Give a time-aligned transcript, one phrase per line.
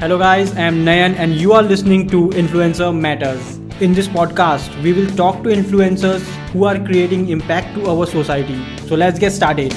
[0.00, 3.56] Hello, guys, I am Nayan, and you are listening to Influencer Matters.
[3.80, 8.58] In this podcast, we will talk to influencers who are creating impact to our society.
[8.86, 9.74] So, let's get started.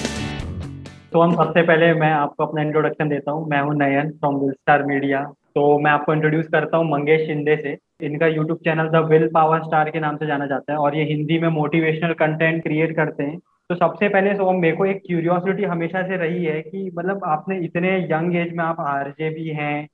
[1.11, 4.51] तो हम सबसे पहले मैं आपको अपना introduction देता हूँ मैं हूँ Nayan from will
[4.51, 5.23] star media
[5.55, 9.03] तो मैं आपको इंट्रोड्यूस करता हूँ मंगेश शिंदे से इनका YouTube channel the
[9.33, 12.95] willpower star के नाम से जाना जाता है और ये हिंदी में मोटिवेशनल कंटेंट क्रिएट
[12.95, 13.37] करते हैं
[13.69, 17.57] तो सबसे पहले तो मेरे को एक क्यूरियोसिटी हमेशा से रही है कि मतलब आपने
[17.65, 19.87] इतने यंग एज में आप आरजे भी हैं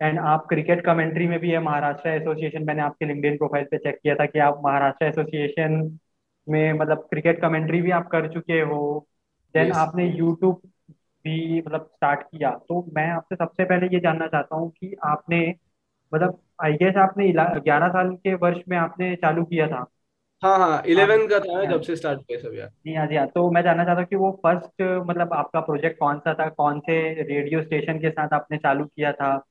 [0.00, 3.98] एंड आप क्रिकेट कमेंट्री में भी है महाराष्ट्र एसोसिएशन मैंने आपके लिंकडिन प्रोफ़ाइल पे चेक
[4.02, 5.98] किया था कि आप महाराष्ट्र एसोसिएशन
[6.48, 9.06] में मतलब क्रिकेट कमेंट्री भी आप कर चुके हो।
[9.54, 9.76] Then yes.
[9.76, 10.60] आपने यूट्यूब
[11.24, 15.54] भी मतलब स्टार्ट किया। तो मैं आपसे सबसे पहले ये जानना चाहता हूँ कि आपने
[16.14, 19.86] मतलब आई गेस आपने ग्यारह साल के वर्ष में आपने चालू किया था।
[20.42, 23.26] हाँ हाँ इलेवन का था जब से स्टार्ट किया सब यार। जी हाँ जी हाँ।
[23.26, 26.48] तो मैं जानना चाहता हूँ कि वो फ़र्स्ट मतलब आपका प्रोजेक्ट कौन सा था?
[26.48, 29.44] कौन से रेडियो स्टेशन के साथ आपने चालू किया था?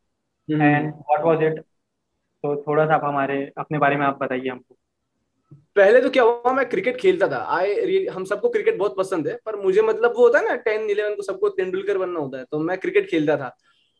[0.49, 4.75] एंड व्हाट वाज इट तो थोड़ा सा आप हमारे अपने बारे में आप बताइए हमको।
[5.75, 9.37] पहले तो क्या हुआ मैं क्रिकेट खेलता था। आई हम सबको क्रिकेट बहुत पसंद है
[9.45, 12.45] पर मुझे मतलब वो होता है ना टेन इलेवन को सबको तेंदुलकर बनना होता है
[12.51, 13.55] तो मैं क्रिकेट खेलता था।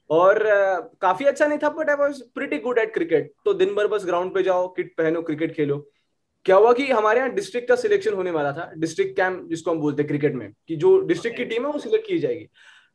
[0.10, 3.74] और uh, काफ़ी अच्छा नहीं था but I was pretty good at cricket तो दिन
[3.76, 5.78] भर बस ग्राउंड पे जाओ किट पहनो क्रिकेट खेलो।
[6.46, 9.80] क्या हुआ कि हमारे यहाँ डिस्ट्रिक्ट का सिलेक्शन होने वाला था डिस्ट्रिक्ट कैंप जिसको हम
[9.80, 12.48] बोलते हैं क्रिकेट में कि जो डिस्ट्रिक्ट की टीम है वो सिलेक्ट की जाएगी।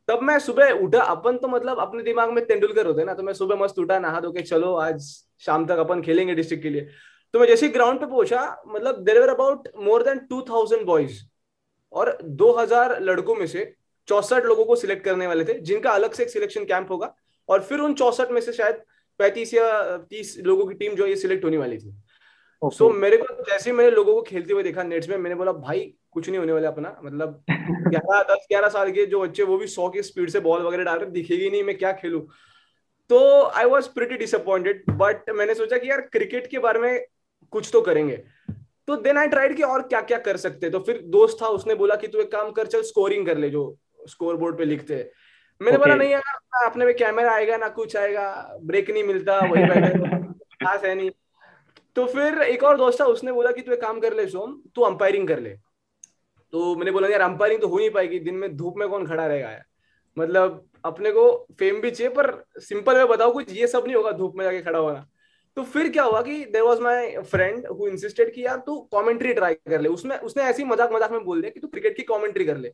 [0.09, 3.33] तब मैं सुबह उठा अपन तो मतलब अपने दिमाग में तेंदुलकर होते ना तो मैं
[3.33, 5.01] सुबह मस्त उठा नहा दो के चलो आज
[5.41, 6.87] शाम तक अपन खेलेंगे डिस्ट्रिक्ट के लिए
[7.33, 11.19] तो मैं जैसे ग्राउंड पे पहुँचा मतलब there were about more than two thousand boys
[11.93, 13.73] और दो हज़ार लड़कों में से
[14.07, 17.13] चौसठ लोगों को सिलेक्ट करने वाले थे जिनका अलग से एक सिलेक्शन कैंप होगा
[17.49, 18.81] और फिर उन चौसठ में से शायद
[19.19, 21.93] पैंतीस या तीस लोगों की टीम जो है ये सिलेक्ट होने वाली थी
[22.61, 22.77] okay.
[22.77, 25.93] so, मेरे को जैसे मैंने लोगों को खेलते हुए देखा नेट्स में मैंने बोला भाई
[26.11, 27.43] कुछ नहीं होने वाला अपना मतलब
[27.89, 30.83] ग्यारह दस ग्यारह साल के जो बच्चे वो भी सौ की स्पीड से बॉल वगैरह
[30.83, 32.19] डाल रहे दिखेगी नहीं मैं क्या खेलू?
[33.09, 37.05] तो I was pretty disappointed but मैंने सोचा कि यार क्रिकेट के बारे में
[37.51, 38.17] कुछ तो करेंगे।
[38.87, 41.75] तो देन आई ट्राइड कि और क्या क्या कर सकते तो फिर दोस्त था उसने
[41.75, 44.95] बोला कि तू एक काम कर चल स्कोरिंग कर ले जो स्कोर बोर्ड पे लिखते
[44.95, 45.11] हैं।
[45.61, 45.79] मैंने okay.
[45.79, 50.17] बोला नहीं यार अपने में कैमरा आएगा ना कुछ आएगा ब्रेक नहीं मिलता वही बैठे
[50.65, 51.11] खास है नहीं।
[51.95, 54.61] तो फिर एक और दोस्त था उसने बोला कि तू एक काम कर ले सोम
[54.75, 55.49] तू अंपायरिंग कर ले।
[56.53, 59.25] तो मैंने बोला यार अंपायरिंग तो हो नहीं पाएगी दिन में धूप में कौन खड़ा
[59.27, 59.63] रहेगा यार?
[60.17, 64.11] मतलब अपने को फेम भी चाहिए पर सिंपल में बताओ कुछ ये सब नहीं होगा
[64.11, 65.05] धूप में जाके खड़ा होना।
[65.57, 69.33] तो फिर क्या हुआ कि there was my friend who insisted कि यार तू कॉमेंट्री
[69.33, 72.03] ट्राई कर ले। उसमें उसने ऐसी मज़ाक मज़ाक में बोल दिया कि तू क्रिकेट की
[72.03, 72.69] कॉमेंट्री कर ले।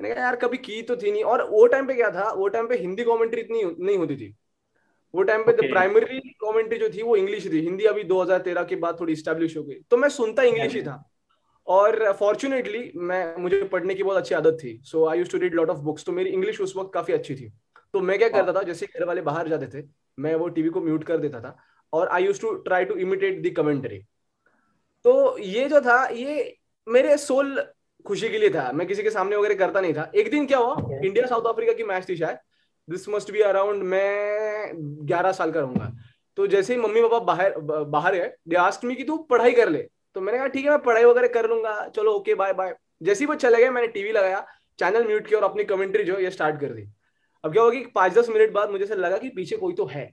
[0.00, 2.48] मैंने कहा यार कभी की तो थी नहीं। और वो टाइम पे क्या था वो
[2.48, 4.34] टाइम पे हिंदी कॉमेंट्री इतनी नहीं होती थी।
[5.14, 5.70] वो टाइम पे okay.
[5.70, 9.62] प्राइमरी कमेंट्री जो थी वो इंग्लिश थी। हिंदी अभी 2013 के बाद थोड़ी स्टैब्लिश हो
[9.62, 11.02] गई। तो मैं सुनता इंग्लिश ही था।
[11.66, 15.54] और फॉर्चुनेटली मैं मुझे पढ़ने की बहुत अच्छी आदत थी। So I use to read
[15.54, 17.52] lot of books तो मेरी इंग्लिश उस वक्त काफ़ी अच्छी थी।
[17.94, 19.86] तो मैं क्या करता था जैसे घर वाले बाहर जाते थे
[20.18, 21.56] मैं वो टीवी को म्यूट कर देता था
[21.92, 23.98] और I use to try to imitate the commentary
[25.04, 26.56] तो ये जो था ये
[26.86, 27.60] मेरे सोल
[28.06, 30.58] खुशी के लिए था। मैं किसी के सामने वगैरह करता नहीं था। एक दिन क्या
[30.58, 32.38] हुआ इंडिया साउथ अफ्रीका की मैच थी शायद।
[32.88, 34.72] दिस मस्ट बी अराउंड मैं
[35.06, 35.90] ग्यारह साल का रहूँगा।
[36.38, 39.68] तो जैसे ही मम्मी पापा बाहर बाहर है दे आस्क मी कि तू पढ़ाई कर
[39.68, 42.74] ले। तो मैंने कहा ठीक है मैं पढ़ाई वगैरह कर लूँगा। चलो ओके बाय बाय
[43.02, 44.44] जैसे ही वो चले गए मैंने टीवी लगाया
[44.78, 46.86] चैनल म्यूट किया और अपनी कमेंट्री जो ये स्टार्ट कर दी।
[47.44, 49.86] अब क्या होगा कि पाँच दस मिनट बाद मुझे से लगा कि पीछे कोई तो
[49.86, 50.04] है।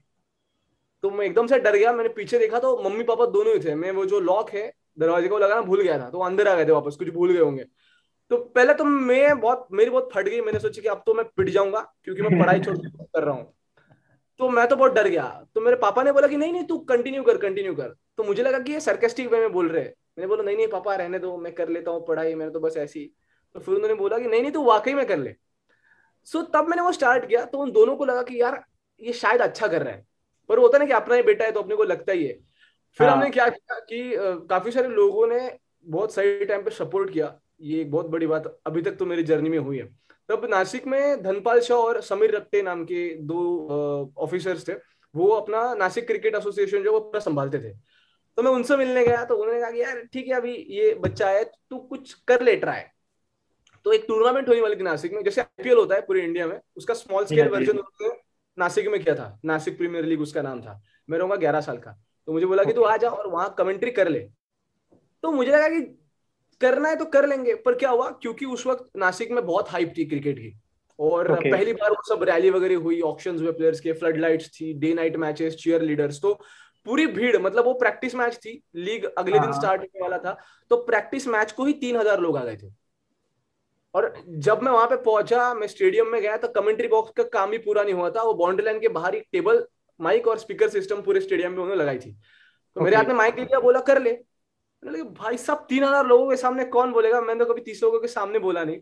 [1.02, 3.74] तो मैं एकदम से डर गया मैंने पीछे देखा तो मम्मी पापा दोनों ही थे।
[3.74, 6.66] मैं वो जो लॉक है दरवाजे को लगाना भूल गया था तो अंदर आ गए
[6.66, 7.64] थे वापस कुछ भूल गए होंगे।
[8.30, 11.24] तो पहले तो मैं बहुत मेरी बहुत फट गई मैंने सोचा कि अब तो मैं
[11.36, 13.52] पिट जाऊँगा क्योंकि मैं पढ़ाई छोड़ कर रहा हूँ।
[14.40, 15.24] तो मैं तो बहुत डर गया।
[15.54, 18.42] तो मेरे पापा ने बोला कि नहीं नहीं तू कंटिन्यू कर कंटिन्यू कर। तो मुझे
[18.42, 21.36] लगा कि ये सरकेस्टिक वे में बोल रहे मैंने बोला नहीं नहीं पापा रहने दो
[21.36, 23.10] मैं कर लेता हूँ पढ़ाई मैंने तो बस ऐसी।
[23.54, 25.34] तो फिर उन्होंने बोला कि नहीं नहीं तू वाकई में कर ले।
[26.26, 28.62] सो so, तब मैंने वो स्टार्ट किया। तो उन दोनों को लगा कि यार
[29.00, 30.06] ये शायद अच्छा कर रहा है।
[30.50, 32.38] पर होता ना कि अपना ही बेटा है तो अपने को लगता ही है।
[32.98, 33.16] फिर हाँ.
[33.16, 37.80] हमने क्या किया कि काफ़ी सारे लोगों ने बहुत सही टाइम पे सपोर्ट किया। ये
[37.80, 39.88] एक बहुत बड़ी बात अभी तक तो मेरी जर्नी में हुई है।
[40.28, 44.72] तब नासिक में धनपाल शाह और समीर रट्टे नाम के दो ऑफिसर्स थे।
[45.14, 47.72] वो अपना नासिक क्रिकेट एसोसिएशन जो वो पूरा संभालते थे।
[48.38, 51.28] तो मैं उनसे मिलने गया तो उन्होंने कहा कि यार ठीक है अभी ये बच्चा
[51.28, 52.80] है तू कुछ कर ले ट्राई
[53.86, 56.58] तो एक टूर्नामेंट होने वाली थी नासिक में जैसे आईपीएल होता है पूरे इंडिया में
[56.76, 57.80] उसका स्मॉल स्केल वर्जन
[58.58, 61.92] नासिक में किया था। नासिक प्रीमियर लीग उसका नाम था। मैं रहूँगा ग्यारह साल का।
[62.28, 64.20] तो मुझे बोला कि तू आ जा और वहाँ कमेंट्री कर ले।
[65.22, 65.80] तो मुझे लगा कि
[66.60, 69.94] करना है तो कर लेंगे पर क्या हुआ क्योंकि उस वक्त नासिक में बहुत हाइप
[69.98, 70.52] थी क्रिकेट की
[70.98, 71.52] और okay.
[71.52, 74.92] पहली बार वो सब रैली वगैरह हुई ऑप्शन हुए प्लेयर्स के फ्लड लाइट्स थी day
[74.94, 76.32] night matches cheerleaders तो
[76.86, 80.36] पूरी भीड़ मतलब वो प्रैक्टिस मैच थी लीग अगले दिन स्टार्ट हाँ। होने वाला था
[80.70, 82.70] तो प्रैक्टिस मैच को ही तीन हज़ार लोग आ गए थे
[83.94, 87.52] और जब मैं वहाँ पे पहुँचा मैं स्टेडियम में गया तो कमेंट्री बॉक्स का काम
[87.52, 89.64] ही पूरा नहीं हुआ था वो बाउंड्री लाइन के बाहर एक टेबल
[90.00, 92.84] माइक और स्पीकर सिस्टम पूरे स्टेडियम में उन्होंने लगाई थी तो okay.
[92.84, 94.16] मेरे हाथ में माइक लिया बोला कर ले
[94.84, 97.20] मैंने भाई साहब तीन हज़ार लोगों के सामने कौन बोलेगा?
[97.20, 98.78] मैंने तो कभी तीस लोगों के सामने बोला नहीं।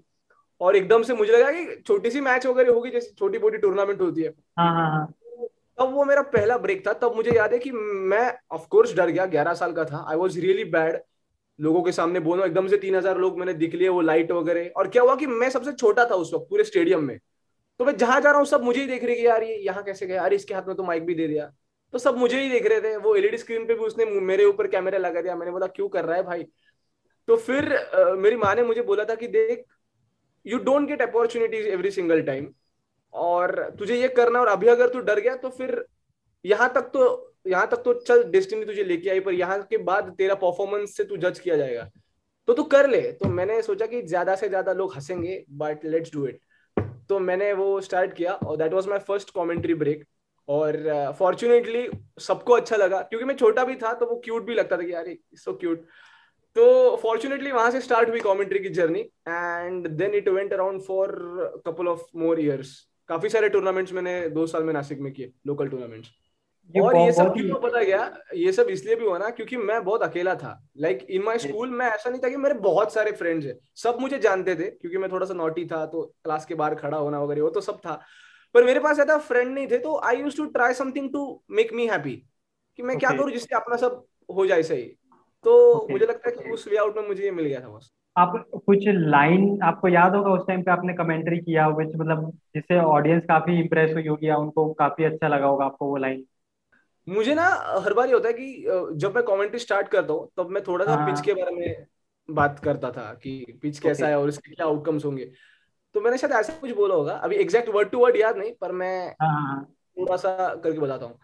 [0.60, 4.00] और एकदम से मुझे लगा कि छोटी सी मैच वगैरह होगी जैसे छोटी मोटी टूर्नामेंट
[4.00, 5.06] होती है। हाँ हाँ हाँ।
[5.78, 9.26] तब वो मेरा पहला ब्रेक था। तब मुझे याद है कि मैं ऑफकोर्स डर गया।
[9.26, 11.00] ग्यारह साल का था। आई वॉज़ रियली बैड
[11.58, 14.70] लोगों के सामने बोलो एकदम से तीन हज़ार लोग मैंने दिख लिए वो लाइट वगैरह।
[14.76, 17.18] और क्या हुआ कि मैं सबसे छोटा था उस वक्त पूरे स्टेडियम में।
[17.80, 19.82] तो मैं जहाँ जा रहा हूँ सब मुझे ही देख रही कि यार ये यहाँ
[19.82, 21.50] कैसे गया अरे इसके हाथ में तो माइक भी दे दिया।
[21.92, 24.66] तो सब मुझे ही देख रहे थे। वो एलईडी स्क्रीन पे भी उसने मेरे ऊपर
[24.68, 26.44] कैमरा लगा दिया। मैंने बोला क्यों कर रहा है भाई?
[27.28, 29.64] तो फिर uh, मेरी माँ ने मुझे बोला था कि देख
[30.46, 32.48] you don't get opportunities every single time
[33.14, 35.84] और तुझे ये करना और अभी अगर तू डर गया तो फिर
[36.44, 37.04] यहाँ तक तो
[37.46, 41.04] यहाँ तक तो चल डेस्टिनी तुझे लेके आई पर यहाँ के बाद तेरा परफॉर्मेंस से
[41.04, 41.88] तू जज किया जाएगा।
[42.48, 46.12] तो तू कर ले। तो मैंने सोचा कि ज़्यादा से ज़्यादा लोग हंसेंगे बट लेट्स
[46.12, 46.40] डू इट
[47.08, 50.04] तो मैंने वो स्टार्ट किया और that was my first commentary break
[50.48, 54.54] और फॉर्चुनेटली uh, सबको अच्छा लगा। क्योंकि मैं छोटा भी था तो वो क्यूट भी
[54.54, 55.84] लगता था कि यार सो क्यूट
[56.56, 61.12] तो फॉर्चुनेटली वहाँ से स्टार्ट हुई कमेंट्री की journey and then it went around for
[61.66, 62.74] couple of more years
[63.08, 66.10] काफ़ी सारे टूर्नामेंट्स मैंने दो साल में नासिक में किए लोकल टूर्नामेंट्स
[66.70, 70.02] और ये सब क्यों पता गया ये सब इसलिए भी हुआ ना क्योंकि मैं बहुत
[70.02, 73.46] अकेला था। लाइक इन माय स्कूल में ऐसा नहीं था कि मेरे बहुत सारे फ्रेंड्स
[73.46, 76.74] हैं। सब मुझे जानते थे क्योंकि मैं थोड़ा सा नोटी था तो क्लास के बाहर
[76.74, 78.00] खड़ा होना वगैरह वो तो सब था।
[78.54, 81.72] पर मेरे पास ऐसा फ्रेंड नहीं थे तो I use to try something to make
[81.72, 82.16] me happy
[82.78, 83.00] कि मैं okay.
[83.00, 84.82] क्या करूँ जिससे अपना सब हो जाए सही
[85.44, 85.90] तो okay.
[85.90, 88.32] मुझे लगता है कि उस वे आउट में मुझे ये मिल गया था बस आप
[88.66, 93.22] कुछ लाइन आपको याद होगा उस टाइम पे आपने कमेंट्री किया विच मतलब जिससे ऑडियंस
[93.28, 96.24] काफ़ी इंप्रेस हुई होगी उनको काफ़ी अच्छा लगा होगा आपको वो लाइन
[97.06, 97.46] मुझे ना
[97.84, 100.84] हर बार ये होता है कि जब मैं कमेंट्री स्टार्ट करता हूँ तब मैं थोड़ा
[100.84, 101.86] सा पिच हाँ। के बारे में
[102.28, 105.30] बात करता था कि पिच कैसा है और इसके क्या आउटकम्स होंगे
[105.94, 108.72] तो मैंने शायद ऐसा कुछ बोला होगा अभी एग्जैक्ट वर्ड टू वर्ड याद नहीं पर
[108.72, 109.62] मैं हाँ, हाँ,
[110.00, 111.18] थोड़ा सा करके बताता हूँ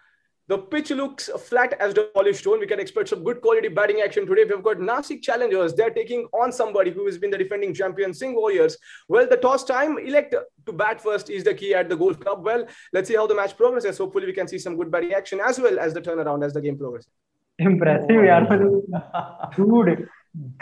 [0.48, 2.60] The pitch looks flat as the polished stone.
[2.60, 4.44] We can expect some good quality batting action today.
[4.44, 5.74] We've got Nasik challengers.
[5.74, 8.78] They're taking on somebody who has been the defending champion, Singh Warriors.
[9.08, 10.34] Well, the toss time, elect
[10.66, 12.46] to bat first is the key at the Golf Club.
[12.46, 12.64] Well,
[12.94, 13.98] let's see how the match progresses.
[13.98, 16.62] Hopefully, we can see some good batting action as well as the turnaround as the
[16.62, 17.10] game progresses.
[17.58, 18.48] Impressive, यार
[19.56, 20.08] dude.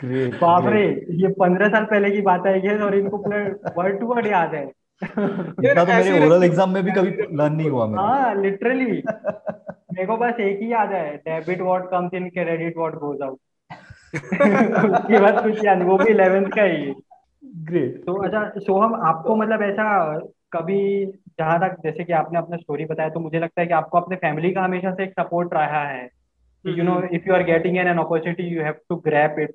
[0.00, 0.84] Great बाप रे
[1.22, 3.38] ये पंद्रह साल पहले की बात है और इनको पूरा
[3.76, 4.64] वर्ड टू वर्ड याद है।
[5.02, 8.86] इतना तो मेरे ओरल एग्ज़ाम में भी कभी लर्न नहीं हुआ मेरा। हाँ लिटरली
[9.96, 13.38] मेरे को बस एक ही याद है debit what comes in credit what goes out
[14.14, 16.94] उसके बाद कुछ याद वो भी 11th का ही
[17.70, 19.86] ग्रेट तो अच्छा सोहम आपको मतलब ऐसा
[20.52, 20.80] कभी
[21.38, 24.16] जहाँ तक जैसे कि आपने अपना स्टोरी बताया तो मुझे लगता है कि आपको अपने
[24.16, 26.08] फैमिली का हमेशा से एक सपोर्ट रहा है।
[26.64, 29.54] You know if you are getting an an opportunity you have to grab it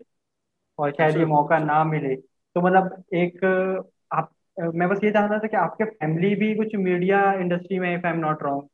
[0.79, 3.45] और शायद ये मौका ना मिले। तो मतलब एक
[4.13, 4.31] आप
[4.75, 8.13] मैं बस ये जानता था कि आपके फैमिली भी कुछ मीडिया इंडस्ट्री में if I
[8.13, 8.67] am not wrong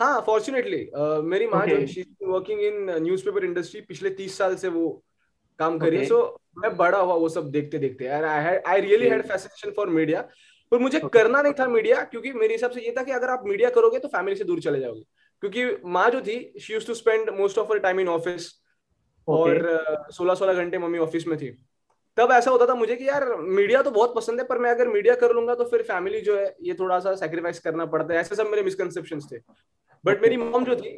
[0.00, 4.68] हाँ फॉर्चुनेटली uh, मेरी माँ जो she working in newspaper industry पिछले तीस साल से
[4.68, 4.88] वो
[5.58, 8.80] काम कर रही है। सो मैं बड़ा हुआ वो सब देखते देखते यार I I
[8.80, 10.20] really had fascination for media
[10.72, 11.10] पर मुझे okay.
[11.12, 13.98] करना नहीं था मीडिया क्योंकि मेरे हिसाब से ये था कि अगर आप मीडिया करोगे
[13.98, 15.02] तो फैमिली से दूर चले जाओगे।
[15.42, 18.50] क्योंकि माँ जो थी she use to spend most of her time in office
[19.28, 21.50] और सोलह सोलह घंटे मम्मी ऑफ़िस में थी।
[22.16, 24.88] तब ऐसा होता था मुझे कि यार मीडिया तो बहुत पसंद है पर मैं अगर
[24.88, 28.20] मीडिया कर लूँगा तो फिर फैमिली जो है ये थोड़ा सा सेक्रीफाइस करना पड़ता है।
[28.20, 29.38] ऐसे सब मेरे मिसकंसेप्शन थे।
[30.04, 30.90] बट मेरी मॉम जो थी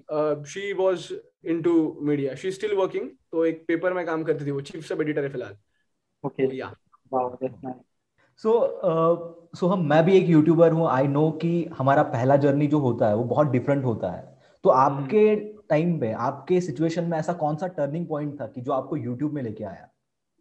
[0.46, 1.12] she was
[1.62, 5.00] into media she still working तो एक पेपर में काम करती थी वो चीफ सब
[5.02, 5.56] एडिटर है फ़िलहाल।
[6.24, 6.72] ओके। या
[8.40, 8.52] सो
[9.56, 13.08] सो हम मैं भी एक यूट्यूबर हूँ। आई नो कि हमारा पहला जर्नी जो होता
[13.08, 15.34] है वो बहुत डिफरेंट होता है। तो हम्म। आपके
[15.70, 19.32] टाइम पे आपके सिचुएशन में ऐसा कौन सा टर्निंग पॉइंट था कि जो आपको यूट्यूब
[19.32, 19.88] में लेके आया?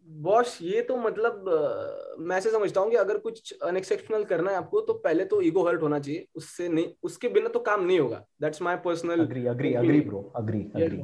[0.08, 1.46] बॉस ये तो मतलब
[2.20, 5.66] मैं ऐसे समझता हूँ कि अगर कुछ अनएक्सेप्शनल करना है आपको तो पहले तो ईगो
[5.68, 9.46] हर्ट होना चाहिए। उससे नहीं उसके बिना तो काम नहीं होगा। That's my personal agree
[9.48, 11.04] agree agree bro agree agree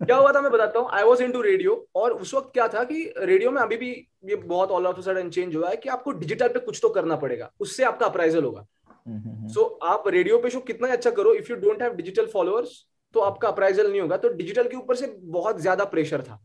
[0.00, 2.82] क्या हुआ था मैं बताता हूँ। आई वॉज़ इन रेडियो और उस वक्त क्या था
[2.84, 3.90] कि रेडियो में अभी भी
[4.24, 7.16] ये बहुत ऑल ऑफ़ सडन चेंज हुआ है कि आपको डिजिटल पे कुछ तो करना
[7.16, 10.88] पड़ेगा। उससे आपका अप्राइजल होगा। सो हम्म, हम्म, हम्म। so, आप रेडियो पे शो कितना
[10.88, 12.70] अच्छा करो। If you don't have digital followers
[13.14, 16.38] तो आपका अप्राइजल नहीं होगा। तो डिजिटल के ऊपर से बहुत ज़्यादा प्रेशर था।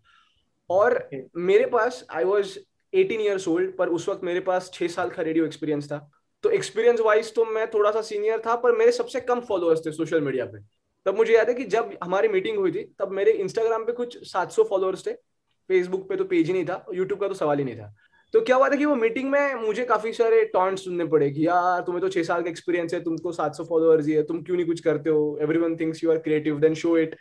[0.69, 1.21] और okay.
[1.37, 2.57] मेरे पास I was
[2.93, 6.09] eighteen years old पर उस वक्त मेरे पास छह साल का रेडियो एक्सपीरियंस था।
[6.43, 9.91] तो एक्सपीरियंस वाइज तो मैं थोड़ा सा सीनियर था पर मेरे सबसे कम फॉलोअर्स थे
[9.91, 10.59] सोशल मीडिया पे।
[11.05, 14.17] तब मुझे याद है कि जब हमारी मीटिंग हुई थी तब मेरे इंस्टाग्राम पे कुछ
[14.27, 15.13] 700 फॉलोअर्स थे।
[15.69, 17.93] फेसबुक पे तो पेज ही नहीं था यूट्यूब का तो सवाल ही नहीं था।
[18.33, 21.47] तो क्या हुआ था कि वो मीटिंग में मुझे काफ़ी सारे टॉन्ट सुनने पड़े कि,
[21.47, 24.55] यार, तुम्हें तो छह साल का एक्सपीरियंस है, तुमको 700 फॉलोअर्स ही है, तुम क्यों
[24.55, 25.37] नहीं कुछ करते हो?
[25.41, 27.15] Everyone thinks you are creative then show it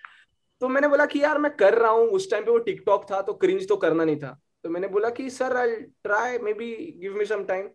[0.60, 3.20] तो मैंने बोला कि, यार, मैं कर रहा हूँ, उस टाइम पे वो टिकटॉक था
[3.22, 4.38] तो क्रिंज तो करना नहीं था.
[4.64, 5.70] तो मैंने बोला कि, sir I
[6.04, 7.68] try maybe give me some time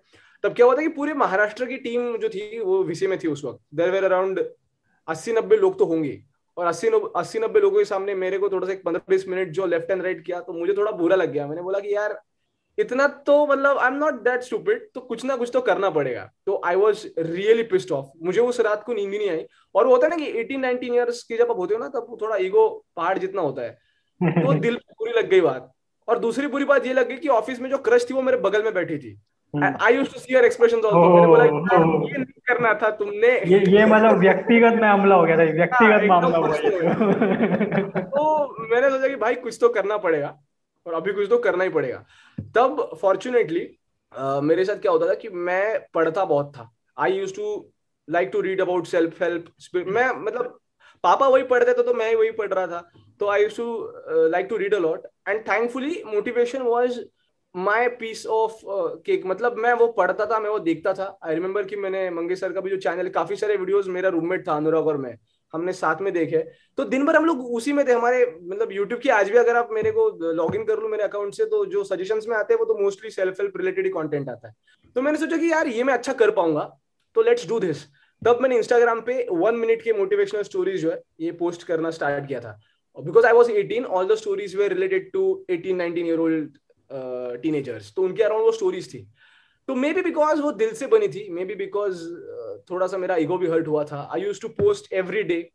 [0.43, 3.27] तब क्या हुआ था कि पूरे महाराष्ट्र की टीम जो थी, वो विषय में थी
[3.27, 4.39] उस वक्त। देर वेर अराउंड
[5.07, 6.21] अस्सी नब्बे लोग तो होंगे।
[6.57, 9.51] और अस्सी अस्सी नब्बे लोगों के सामने मेरे को थोड़ा सा एक पंद्रह बीस मिनट
[9.51, 12.19] जो लेफ़्ट एंड राइट किया तो मुझे थोड़ा बुरा लग गया। मैंने बोला कि, यार
[12.77, 16.29] इतना तो मतलब I am not that stupid तो कुछ ना कुछ तो करना पड़ेगा।
[16.45, 19.91] तो I was really pissed off मुझे उस रात को नींद नहीं आई। और वो
[19.91, 22.35] होता है ना कि एटीन नाइनटीन ईयर्स की जब आप होते हो ना तब थोड़ा
[22.37, 23.71] ईगो पहाड़ जितना होता है
[24.21, 25.71] तो दिल पूरी लग गई बात।
[26.07, 28.37] और दूसरी बुरी बात ये लग गई कि ऑफ़िस में जो क्रश थी वो मेरे
[28.37, 29.19] बगल में बैठी थी।
[29.53, 33.59] I used to see her expressions also मैंने बोला ये नहीं करना था तुमने ये
[33.71, 36.55] ये मतलब व्यक्तिगत में हमला हो गया था व्यक्तिगत हाँ, मामला हुआ
[38.15, 40.37] तो मैंने सोचा कि भाई कुछ तो करना पड़ेगा।
[40.85, 42.05] और अभी कुछ तो करना ही पड़ेगा।
[42.55, 43.67] तब फॉर्चुनेटली
[44.13, 47.71] uh, मेरे साथ क्या होता था कि मैं पढ़ता बहुत था। I use to
[48.07, 50.59] like to read about self help मैं मतलब
[51.03, 54.47] पापा वही पढ़ते थे तो मैं वही पढ़ रहा था। तो I use to like
[54.49, 56.99] to read a lot and thankfully motivation was
[57.55, 58.59] my piece of
[59.05, 62.39] cake मतलब मैं वो पढ़ता था मैं वो देखता था। आई रिमेम्बर कि मैंने मंगेश
[62.39, 65.17] सर का भी जो चैनल काफ़ी सारे वीडियोस मेरा रूममेट था अनुराग और मैं।
[65.53, 66.37] हमने साथ में देखे।
[66.77, 69.55] तो दिन भर हम लोग उसी में थे, हमारे मतलब यूट्यूब की आज भी अगर
[69.55, 72.53] आप मेरे को लॉग इन कर लो मेरे अकाउंट से तो जो सजेशन में आते
[72.53, 74.53] हैं, वो तो मोस्टली सेल्फ हेल्प रिलेटेड ही कॉन्टेंट आता है।
[74.95, 76.69] तो मैंने सोचा कि यार, ये मैं अच्छा कर पाऊँगा
[77.15, 77.83] तो लेट्स डू दिस
[78.21, 82.27] तब मैंने इंस्टाग्राम पे वन मिनट के मोटिवेशनल स्टोरीज जो है, ये पोस्ट करना स्टार्ट
[82.27, 82.59] किया था।
[82.97, 86.57] Because I was eighteen all the stories were related to eighteen nineteen year old
[87.41, 89.07] teenagers तो उनके अराउंड वो स्टोरीज थी।
[89.67, 92.03] तो मे बी बिकॉज़ वो दिल से बनी थी मे बी बिकॉज़
[92.69, 94.07] थोड़ा सा मेरा ईगो भी हर्ट हुआ था.
[94.13, 95.47] I use to post every day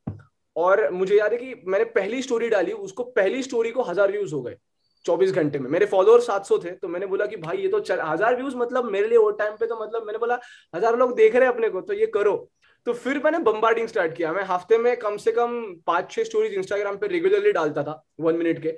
[0.57, 4.35] और मुझे याद है कि मैंने पहली स्टोरी डाली, उसको पहली स्टोरी को हज़ार व्यूज़
[4.35, 4.57] हो गए
[5.05, 5.69] चौबीस घंटे में.
[5.71, 8.57] मेरे फॉलोअर सात सौ थे तो मैंने बोला कि भाई ये तो चल, हज़ार व्यूज़
[8.57, 10.39] मतलब मेरे लिए वो टाइम पे तो मतलब मैंने बोला
[10.75, 12.49] हज़ार लोग देख रहे हैं अपने को तो ये करो.
[12.87, 14.33] तो फिर मैंने बम्बार्डिंग स्टार्ट किया.
[14.33, 18.37] मैं हफ़्ते में कम से कम पाँच छह स्टोरीज इंस्टाग्राम पे रेगुलरली डालता था वन
[18.37, 18.75] मिनट के.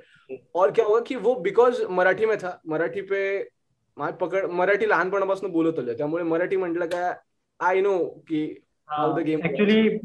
[0.54, 3.20] और क्या होगा कि वो बिकॉज़ मराठी में था, मराठी पे
[3.96, 7.12] पकड, मराठी लहानपणापासून बोलत होते, त्यामुळे मराठी म्हटलं काय
[7.60, 7.98] आई नो
[8.28, 8.42] की
[8.88, 9.98] how the game actually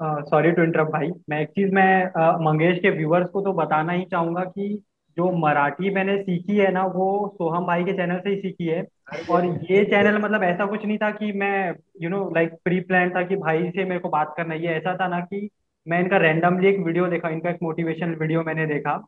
[0.00, 3.92] sorry to interrupt भाई। मैं एक चीज़ मैं uh, मंगेश के व्यूअर्स को तो बताना
[3.92, 4.68] ही चाहूँगा कि
[5.16, 8.86] जो मराठी मैंने सीखी है ना वो सोहम भाई के चैनल से ही सीखी है।
[9.30, 13.10] और ये चैनल मतलब ऐसा कुछ नहीं था कि मैं you know like pre plan
[13.10, 15.48] था कि भाई से मेरे को बात करना ये ऐसा था ना कि
[15.86, 19.00] मैं इनका रैंडमली एक वीडियो देखा इनका एक मोटिवेशनल वीडियो मैंने देखा।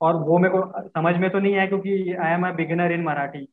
[0.00, 3.02] और वो मेरे को समझ में तो नहीं है क्योंकि I am a beginner in
[3.02, 3.46] Marathi.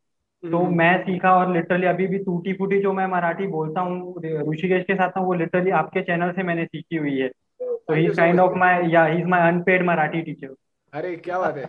[0.43, 4.21] तो हम्म। मैं सीखा और लिटरली अभी भी टूटी फूटी जो मैं मराठी बोलता हूँ
[4.53, 7.27] ऋषिकेश के साथ वो लिटरली आपके चैनल से मैंने सीखी हुई है।
[7.61, 10.55] तो ही kind of my yeah he is my unpaid Marathi teacher
[10.93, 11.63] अरे क्या बात है।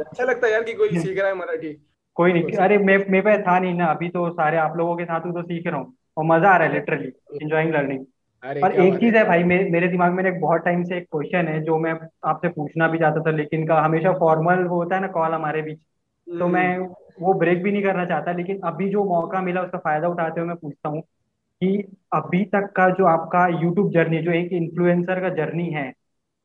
[0.00, 1.72] अच्छा लगता है यार कि कोई सीख रहा है मराठी।
[2.14, 5.04] कोई नहीं अरे मैं मेरे पे था नहीं ना अभी तो सारे आप लोगों के
[5.04, 8.04] साथ तो सीख रहा हूँ। और मज़ा आ रहा है लिटरली इंजॉइंग लर्निंग
[8.44, 11.60] पर एक चीज़ है। भाई मेरे दिमाग में एक बहुत टाइम से एक क्वेश्चन है
[11.62, 11.94] जो मैं
[12.24, 15.78] आपसे पूछना भी चाहता था लेकिन का हमेशा फॉर्मल होता है ना कॉल हमारे बीच।
[16.26, 19.78] तो मैं हम्म। वो ब्रेक भी नहीं करना चाहता लेकिन अभी जो मौका मिला उसका
[19.78, 21.00] फ़ायदा उठाते हुए मैं पूछता हूँ
[21.62, 25.92] कि अभी तक का जो आपका यूट्यूब जर्नी जो एक इन्फ्लुएंसर का जर्नी है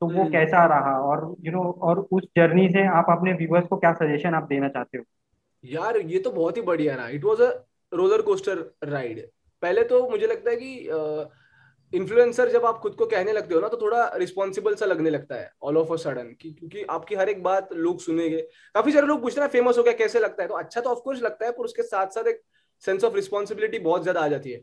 [0.02, 1.00] तो वो हम्म। कैसा रहा?
[1.00, 4.34] और यू you नो know, और उस जर्नी से आप अपने व्यूवर्स को क्या सजेशन
[4.34, 5.04] आप देना चाहते हो?
[5.64, 9.28] यार ये तो बहुत ही बढ़िया रहा। It was a roller coaster ride
[9.62, 10.88] पहले तो मुझे लगता है कि
[11.94, 15.36] इन्फ्लुएंसर जब आप खुद को कहने लगते हो ना तो थोड़ा रिस्पॉन्सिबल सा लगने लगता
[15.36, 18.42] है ऑल ऑफ़ अ सडन क्योंकि आपकी हर एक बात लोग सुनेंगे।
[18.76, 20.48] काफ़ी सारे लोग पूछते हैं फ़ेमस हो गया, कैसे लगता है?
[20.50, 22.42] तो अच्छा तो ऑफकोर्स लगता है, पर उसके साथ साथ एक
[22.84, 24.62] सेंस ऑफ़ रिस्पॉन्सिबिलिटी बहुत ज़्यादा आ जाती है।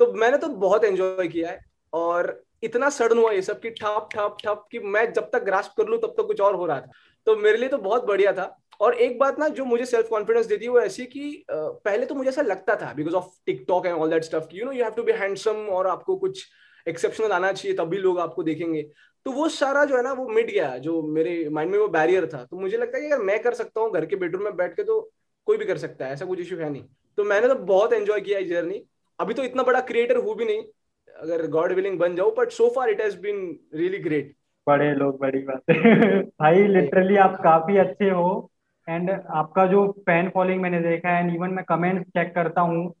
[0.00, 1.60] तो मैंने तो बहुत एंजॉय किया है,
[1.92, 5.72] और इतना सडन हुआ ये सब की ठप ठप ठप कि मैं जब तक ग्रास्प
[5.76, 6.90] कर लू, तब तक कुछ और हो रहा था।
[7.26, 10.46] तो मेरे लिए तो बहुत बढ़िया था। और एक बात ना, जो मुझे सेल्फ कॉन्फिडेंस
[10.46, 13.94] देती है, वो ऐसी कि पहले तो मुझे ऐसा लगता था because of TikTok and
[13.94, 16.44] all that stuff you know you have to be handsome और आपको कुछ
[16.86, 18.82] एक्सेप्शनल आना चाहिए तभी लोग आपको देखेंगे।
[19.26, 22.26] तो वो सारा जो है ना, वो मिट गया, जो मेरे माइंड में वो बैरियर
[22.26, 24.56] था। तो मुझे लगता है कि अगर मैं कर सकता हूँ, घर के बेडरूम में
[24.56, 25.00] बैठ के तो
[25.46, 26.84] कोई भी कर सकता है, ऐसा कुछ इशू है नहीं।
[27.18, 28.82] तो मैंने तो बहुत एंजॉय किया ये जर्नी
[29.18, 30.62] अभी तो इतना बड़ा क्रिएटर हूँ भी नहीं,
[31.08, 33.36] अगर गॉड विलिंग बन जाओ but so far it has been
[33.74, 34.34] really great
[34.66, 38.50] बड़े लोग बड़ी बात। है भाई लिटरली आप काफ़ी अच्छे हो।
[38.88, 42.92] एंड आपका जो फ़ैन फॉलोइंग मैंने देखा है एंड इवन मैं कमेंट चेक करता हूँ।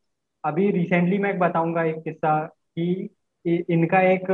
[0.44, 2.38] अभी रिसेंटली मैं बताऊँगा एक किस्सा
[2.78, 3.08] कि
[3.44, 4.26] इनका एक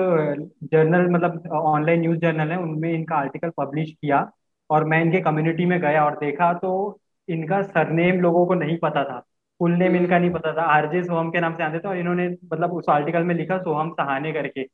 [0.65, 4.31] जर्नल मतलब ऑनलाइन न्यूज़ जर्नल है। उनमें इनका आर्टिकल पब्लिश किया
[4.71, 6.73] और मैं इनके कम्युनिटी में गया और देखा तो
[7.29, 9.19] इनका सरनेम लोगों को नहीं पता था।
[9.61, 12.29] फुल नेम इनका नहीं पता था। आरजे सोहम के नाम से आते थे और इन्होंने
[12.53, 14.65] मतलब उस आर्टिकल में लिखा सोहम सहाने करके।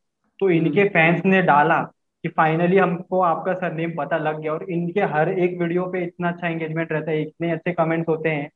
[0.41, 1.81] तो इनके फैंस ने डाला
[2.27, 6.29] कि फाइनली हमको आपका सरनेम पता लग गया और इनके हर एक वीडियो पे इतना
[6.29, 8.51] अच्छा एंगेजमेंट रहता है इतने अच्छे कमेंट्स होते हैं।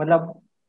[0.00, 0.20] मतलब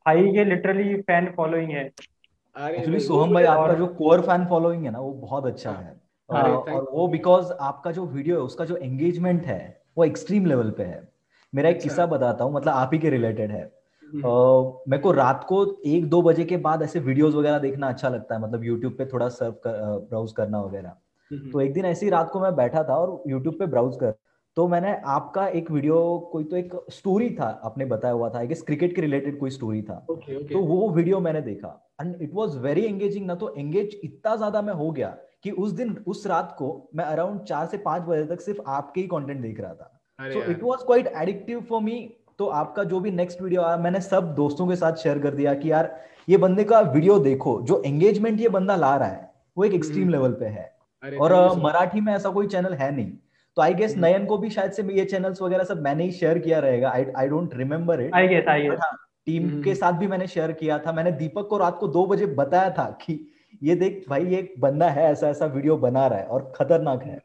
[0.06, 4.92] भाई ये लिटरली फ़ैन फॉलोइंग है। एक्चुअली सोहम भाई आपका जो कोर फ़ैन फॉलोइंग है
[4.92, 5.96] ना वो बहुत अच्छा हाँ। है।
[6.30, 10.72] और, और वो बिकॉज़ आपका जो वीडियो है उसका जो एंगेजमेंट है वो एक्सट्रीम लेवल
[10.72, 11.08] पे है।
[11.54, 15.12] मेरा एक अच्छा। किस्सा बताता हूँ मतलब आप ही के रिलेटेड है। uh, मेरे को
[15.12, 18.64] रात को एक दो बजे के बाद ऐसे वीडियोस वगैरह देखना अच्छा लगता है मतलब
[18.64, 20.96] यूट्यूब पे थोड़ा सर्व कर, ब्राउज करना वगैरह।
[21.32, 24.14] तो एक दिन ऐसी रात को मैं बैठा था और यूट्यूब पे ब्राउज कर
[24.58, 25.98] तो मैंने आपका एक वीडियो
[26.32, 29.82] कोई तो एक स्टोरी था आपने बताया हुआ था गेस क्रिकेट के रिलेटेड कोई स्टोरी
[29.82, 30.52] था। Okay, okay.
[30.54, 31.70] तो वो वीडियो मैंने देखा
[32.02, 35.08] and it was very engaging ना तो एंगेज इतना ज़्यादा मैं हो गया
[35.44, 39.02] कि उस दिन उस रात को मैं अराउंड चार से पाँच बजे तक सिर्फ़ आपके
[39.02, 42.00] ही कंटेंट देख रहा था। So it was quite addictive for me
[42.40, 45.54] तो आपका जो भी नेक्स्ट वीडियो आया मैंने सब दोस्तों के साथ शेयर कर दिया
[45.54, 45.96] कि यार
[46.30, 50.04] ये बंदे का वीडियो देखो जो एंगेजमेंट ये बंदा ला रहा है वो एक एक्सट्रीम
[50.04, 53.12] हम्म। लेवल पे है। और मराठी में ऐसा कोई चैनल है नहीं।
[53.58, 56.40] तो आई गेस नयन को भी शायद से ये चैनल्स वगैरह सब मैंने ही शेयर
[56.40, 58.80] किया रहेगा। I I don't remember it I guess I guess
[59.28, 62.26] team के साथ भी मैंने शेयर किया था। मैंने दीपक को रात को दो बजे
[62.36, 63.20] बताया था कि
[63.64, 67.22] ये देख भाई ये बंदा है ऐसा ऐसा वीडियो बना रहा है और खतरनाक है।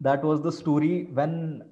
[0.00, 1.62] That was the story when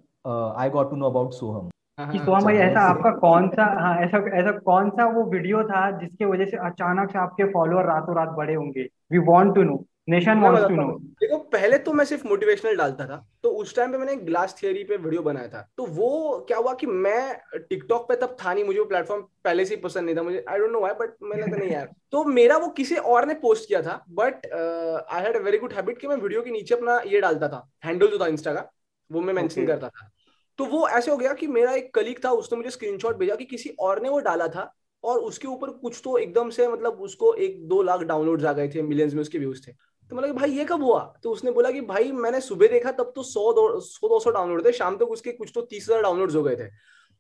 [0.57, 1.69] I got to know about Soham
[2.01, 5.91] कि सोहम भाई ऐसा आपका कौन सा हाँ ऐसा ऐसा कौन सा वो वीडियो था
[5.99, 8.89] जिसके वजह से अचानक से आपके फॉलोअर रातों रात बड़े होंगे?
[9.13, 10.85] We want to know nation wants to know
[11.21, 14.55] देखो पहले तो मैं सिर्फ़ मोटिवेशनल डालता था तो उस टाइम पे मैंने एक ग्लास
[14.63, 18.55] थियरी पे वीडियो बनाया था। तो वो क्या हुआ कि मैं टिकटॉक पे तब था
[18.55, 20.95] नहीं मुझे वो प्लेटफॉर्म पहले से ही पसंद नहीं था। मुझे I don't know why
[21.01, 24.47] but मैंने तो नहीं यार। तो मेरा वो किसी और ने पोस्ट किया था but
[24.47, 27.69] I had a very good habit कि मैं वीडियो के नीचे अपना ये डालता था
[27.85, 28.71] हैंडल जो था इंस्टा का
[29.11, 30.11] वो मैं मेंशन करता था।
[30.59, 33.45] तो वो ऐसे हो गया कि मेरा एक कलीग था उसने मुझे स्क्रीनशॉट भेजा कि
[33.45, 34.73] किसी और ने वो डाला था
[35.05, 38.69] और उसके ऊपर कुछ तो एकदम से मतलब उसको एक दो लाख डाउनलोड आ गए
[38.69, 39.73] थे मिलियंस में उसके व्यूज़ थे।
[40.11, 41.01] तो मतलब भाई ये कब हुआ?
[41.23, 44.31] तो उसने बोला कि भाई मैंने सुबह देखा तब तो सौ दो सौ दो सौ
[44.31, 46.69] डाउनलोड थे शाम तक तो उसके कुछ तो तीस हज़ार डाउनलोड हो गए थे।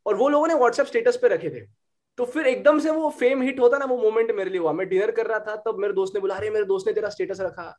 [0.06, 1.60] और वो लोगों ने व्हाट्सएप स्टेटस पे रखे थे।
[2.18, 4.88] तो फिर एकदम से वो फेम हिट होता ना वो मोमेंट मेरे लिए हुआ। मैं
[4.88, 7.40] डिनर कर रहा था तब मेरे दोस्त ने बोला अरे मेरे दोस्त ने तेरा स्टेटस
[7.40, 7.70] रखा।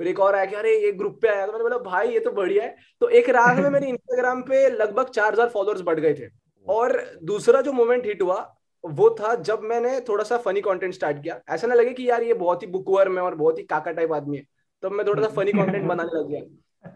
[0.00, 2.20] फिर एक और आया कि अरे ये ग्रुप पे आया। तो मैंने बोला भाई ये
[2.20, 6.00] तो बढ़िया है। तो एक रात में मेरे इंस्टाग्राम पे लगभग चार हज़ार फॉलोअर्स बढ़
[6.00, 6.28] गए थे।
[6.66, 8.40] और दूसरा जो मोमेंट हिट हुआ
[8.84, 12.22] वो था जब मैंने थोड़ा सा फनी कंटेंट स्टार्ट किया। ऐसा ना लगे कि यार
[12.22, 14.44] ये बहुत ही बुकवर्म है और बहुत ही काका टाइप आदमी है।
[14.82, 16.40] तब मैं थोड़ा सा फनी कंटेंट बनाने लग गया।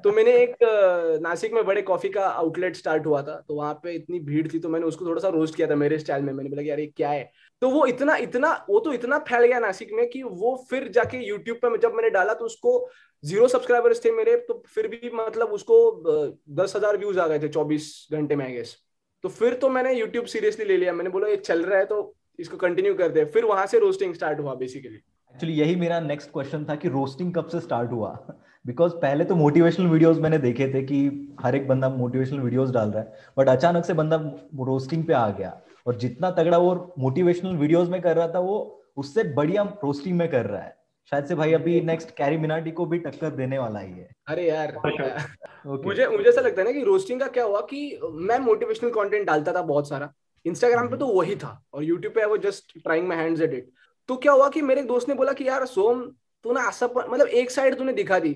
[0.04, 0.56] तो मैंने एक
[1.22, 4.58] नासिक में बड़े कॉफ़ी का आउटलेट स्टार्ट हुआ था। तो वहाँ पे इतनी भीड़ थी
[4.58, 6.86] तो मैंने उसको थोड़ा सा रोस्ट किया था मेरे स्टाइल में। मैंने बोला यार ये
[6.86, 7.30] क्या है?
[7.62, 11.18] तो वो इतना इतना, वो तो इतना फैल गया नासिक में कि वो फिर जाके
[11.26, 12.88] यूट्यूब पे जब मैंने डाला तो उसको
[13.24, 15.76] ज़ीरो सब्सक्राइबर्स थे मेरे। तो फिर भी मतलब उसको
[16.54, 18.76] दस हज़ार व्यूज़ आ गए थे चौबीस घंटे में आई गेस
[19.24, 22.14] तो फिर तो मैंने यूट्यूब सीरियसली ले लिया। मैंने बोला, ये चल रहा है तो
[22.38, 26.30] इसको कंटिन्यू कर दे। फिर वहाँ से रोस्टिंग स्टार्ट हुआ बेसिकली एक्चुअली यही मेरा नेक्स्ट
[26.30, 28.10] क्वेश्चन था कि रोस्टिंग कब से स्टार्ट हुआ?
[28.64, 30.98] बिकॉज़ पहले तो मोटिवेशनल वीडियोस मैंने देखे थे कि
[31.40, 34.16] हर एक बंदा मोटिवेशनल वीडियोस डाल रहा है बट अचानक से बंदा
[34.64, 38.84] रोस्टिंग पे आ गया। और जितना तगड़ा वो मोटिवेशनल वीडियोस में कर रहा था, वो
[38.96, 40.76] उससे बढ़िया रोस्टिंग में कर रहा है।
[41.10, 44.48] शायद से भाई अभी नेक्स्ट कैरी मिनाटी को भी टक्कर देने वाला ही है। अरे
[44.48, 45.84] यार okay.
[45.84, 49.26] मुझे मुझे ऐसा लगता है ना कि रोस्टिंग का क्या हुआ कि मैं मोटिवेशनल कंटेंट
[49.26, 50.12] डालता था बहुत सारा।
[50.44, 53.70] इंस्टाग्राम पे तो वही था और यूट्यूब पे was just trying my hands at it
[54.08, 56.02] तो क्या हुआ कि मेरे एक दोस्त ने बोला कि यार सोम
[56.44, 58.32] तू ना ऐसा मतलब एक साइड तूने दिखा दी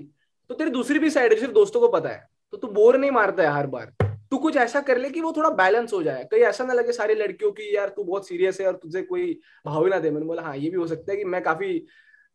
[0.49, 3.11] तो तेरी दूसरी भी साइड है सिर्फ़ दोस्तों को पता है। तो तू बोर नहीं
[3.11, 3.93] मारता है हर बार।
[4.31, 6.91] तू कुछ ऐसा कर ले कि वो थोड़ा बैलेंस हो जाए। कहीं ऐसा ना लगे
[6.91, 10.11] सारी लड़कियों की यार तू बहुत सीरियस है और तुझे कोई भाव ही ना दे।
[10.11, 11.77] मैंने बोला हाँ ये भी हो सकता है कि मैं काफ़ी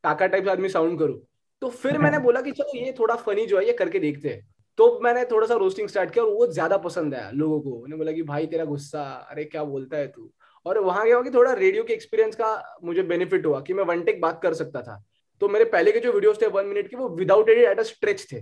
[0.04, 1.20] काका टाइप आदमी साउंड करूँ।
[1.62, 4.46] तो फिर मैंने बोला कि चलो ये थोड़ा फनी जो है ये करके देखते हैं।
[4.78, 7.96] तो मैंने थोड़ा सा रोस्टिंग स्टार्ट किया और वो ज़्यादा पसंद आया लोगों को। उन्होंने
[7.96, 10.30] बोला कि भाई तेरा गुस्सा अरे क्या बोलता है तू?
[10.66, 14.02] और वहाँ गया कि थोड़ा रेडियो के एक्सपीरियंस का मुझे बेनिफिट हुआ कि मैं वन
[14.02, 15.02] टेक बात कर सकता था।
[15.40, 17.82] तो मेरे पहले के जो वीडियोस थे वन मिनट के वो without edit at a
[17.82, 18.40] stretch थे।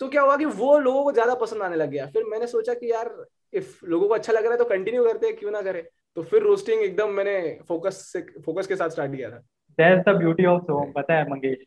[0.00, 2.74] तो क्या हुआ कि वो लोगों को ज़्यादा पसंद आने लग गया। फिर मैंने सोचा
[2.74, 3.14] कि यार
[3.52, 5.82] इफ़ लोगों को अच्छा लग रहा है तो कंटिन्यू करते हैं क्यों ना करे?
[6.16, 9.42] तो फिर रोस्टिंग एकदम मैंने फोकस से फोकस के साथ स्टार्ट किया था।
[9.78, 11.58] दैट्स द ब्यूटी ऑफ़ सोम पता है मंगेश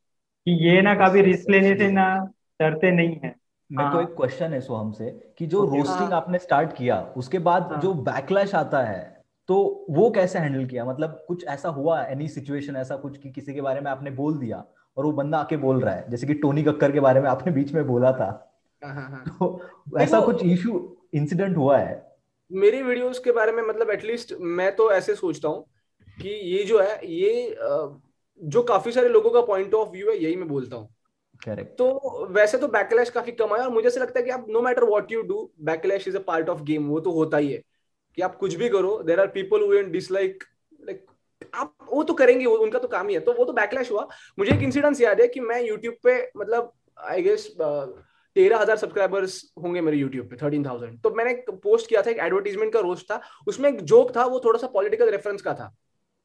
[0.47, 2.07] कि ये ना कभी रिस्क लेने से ना
[2.59, 3.35] डरते नहीं है
[3.69, 6.99] मेरे को हाँ। एक क्वेश्चन है सोहम से कि जो रोस्टिंग हाँ। आपने स्टार्ट किया
[7.17, 8.99] उसके बाद हाँ। जो बैकलैश आता है
[9.49, 13.53] तो वो कैसे हैंडल किया मतलब कुछ ऐसा हुआ एनी सिचुएशन ऐसा कुछ कि किसी
[13.53, 14.63] के बारे में आपने बोल दिया
[14.97, 17.51] और वो बंदा आके बोल रहा है जैसे कि टोनी कक्कर के बारे में आपने
[17.53, 18.29] बीच में बोला था
[18.81, 20.79] हाँ, हाँ, हाँ। तो ऐसा कुछ इशू
[21.13, 22.11] इंसिडेंट हुआ है
[22.51, 25.65] मेरी वीडियोस के बारे में मतलब एटलीस्ट मैं तो ऐसे सोचता हूँ
[26.21, 27.55] कि ये जो है ये
[28.41, 30.89] जो काफ़ी सारे लोगों का पॉइंट ऑफ़ व्यू है यही मैं बोलता हूँ।
[31.41, 31.77] Correct.
[31.77, 34.61] तो वैसे तो बैकलैश काफ़ी कम आया और मुझे ऐसा लगता है कि आप no
[34.61, 37.61] matter what you do backlash is a part of game वो तो होता ही है।
[38.17, 40.43] कि आप कुछ भी करो there are people who dislike
[40.81, 41.05] like
[41.55, 44.07] आप वो तो करेंगे वो उनका तो काम ही है। तो वो तो बैकलैश हुआ।
[44.39, 49.41] मुझे एक इंसिडेंस याद है कि मैं यूट्यूब पे मतलब आई गेस तेरह हज़ार सब्सक्राइबर्स
[49.63, 53.05] होंगे मेरे यूट्यूब पे थर्टीन थाउज़ेंड तो मैंने पोस्ट किया था एक एडवर्टीजमेंट का रोस्ट
[53.05, 55.73] था। उसमें एक जोक था वो थोड़ा सा पॉलिटिकल रेफरेंस का था।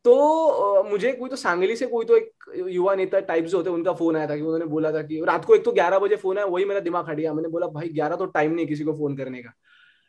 [0.06, 3.92] तो मुझे कोई तो सांगली से कोई तो एक युवा नेता टाइप जो होते, उनका
[3.92, 6.38] फ़ोन आया था कि उन्होंने बोला था कि रात को एक तो ग्यारह बजे फ़ोन
[6.38, 8.92] आया, वही मेरा दिमाग हट गया। मैंने बोला, भाई, ग्यारह तो टाइम नहीं किसी को
[8.92, 9.52] फ़ोन करने का।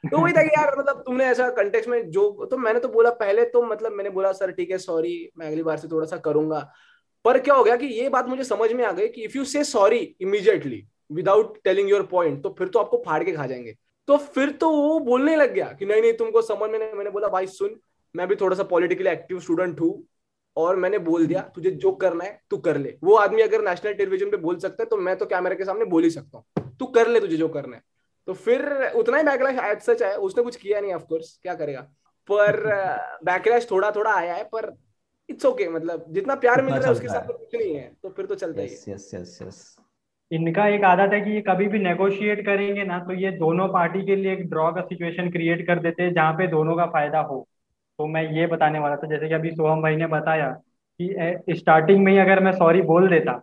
[0.04, 3.10] तो वही था कि यार मतलब तुमने ऐसा कंटेक्स में जो तो मैंने तो बोला,
[3.10, 6.18] पहले तो मतलब मैंने बोला, सर, ठीक है सॉरी मैं अगली बार से थोड़ा सा
[6.18, 6.60] करूँगा।
[7.26, 9.46] पर क्या हो गया कि ये बात मुझे समझ में आ गई कि if you
[9.46, 13.76] say sorry immediately without telling your point तो फिर तो आपको फाड़ के खा जाएँगे।
[14.08, 17.10] तो फिर तो वो बोलने लग गया कि नहीं नहीं, तुमको समझ में नहीं, मैंने
[17.10, 17.76] बोला, भाई, सुन
[18.15, 20.08] मैं भी थोड़ा सा पॉलिटिकली एक्टिव स्टूडेंट हूँ
[20.58, 23.93] और मैंने बोल दिया तुझे जो करना है तू कर ले। वो आदमी अगर नेशनल
[23.93, 26.72] टेलीविज़न पे बोल सकता है तो मैं तो कैमरे के सामने बोल ही सकता हूँ।
[26.80, 27.82] तू कर ले तुझे जो करना है।
[28.28, 31.82] तो फिर उतना ही बैकलैश एज सच है उसने कुछ किया नहीं ऑफकोर्स क्या करेगा?
[32.30, 32.60] पर
[33.24, 34.76] बैकलैश थोड़ा थोड़ा आया है पर
[35.30, 37.91] इट्स ओके okay, मतलब जितना प्यार मिल रहा है उसके साथ तो कुछ नहीं है
[38.04, 39.78] तो फिर तो चलता ही यस यस यस
[40.32, 44.06] इनका एक आदत है कि ये कभी भी नेगोशिएट करेंगे ना तो ये दोनों पार्टी
[44.06, 47.20] के लिए एक ड्रॉ का सिचुएशन क्रिएट कर देते हैं जहाँ पे दोनों का फ़ायदा
[47.20, 47.48] हो।
[48.00, 50.50] तो मैं ये बताने वाला था जैसे कि अभी सोहम भाई ने बताया
[51.00, 53.34] कि स्टार्टिंग में ही अगर मैं सॉरी बोल देता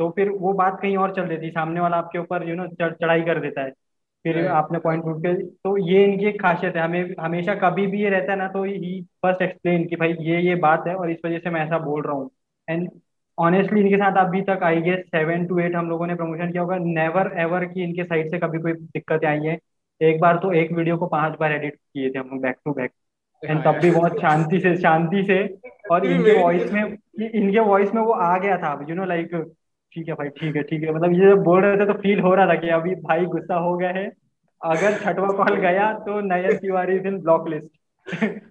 [0.00, 3.22] तो फिर वो बात कहीं और चल देती सामने वाला आपके ऊपर यू नो चढ़ाई
[3.22, 3.70] कर देता है।
[4.24, 8.02] फिर आपने पॉइंट उठ के तो ये इनकी एक खासियत है। हमें हमेशा कभी भी
[8.02, 11.10] ये रहता है ना तो ही फ़र्स्ट एक्सप्लेन कि भाई ये ये बात है और
[11.10, 12.30] इस वजह से मैं ऐसा बोल रहा हूँ।
[12.68, 12.88] एंड
[13.38, 16.62] ऑनेस्टली इनके साथ अभी तक I guess seven two eight हम लोगों ने प्रमोशन किया
[16.62, 19.58] होगा। नेवर एवर की इनके साइड से कभी कोई दिक्कतें आई है।
[20.00, 22.72] एक बार तो एक वीडियो को पाँच बार एडिट किए थे हम लोग बैक टू
[22.72, 22.92] बैक
[23.42, 25.38] एंड तब भी बहुत शांति से शांति से
[25.90, 29.34] और इनके वॉइस में इनके वॉइस में वो आ गया था यू नो लाइक
[29.92, 32.20] ठीक है भाई ठीक है ठीक है। मतलब ये जब बोल रहे थे तो फील
[32.20, 34.06] हो रहा था कि अभी भाई गुस्सा हो गया है।
[34.60, 37.76] अगर छठवा कॉल गया तो नया तिवारी इन ब्लॉक लिस्ट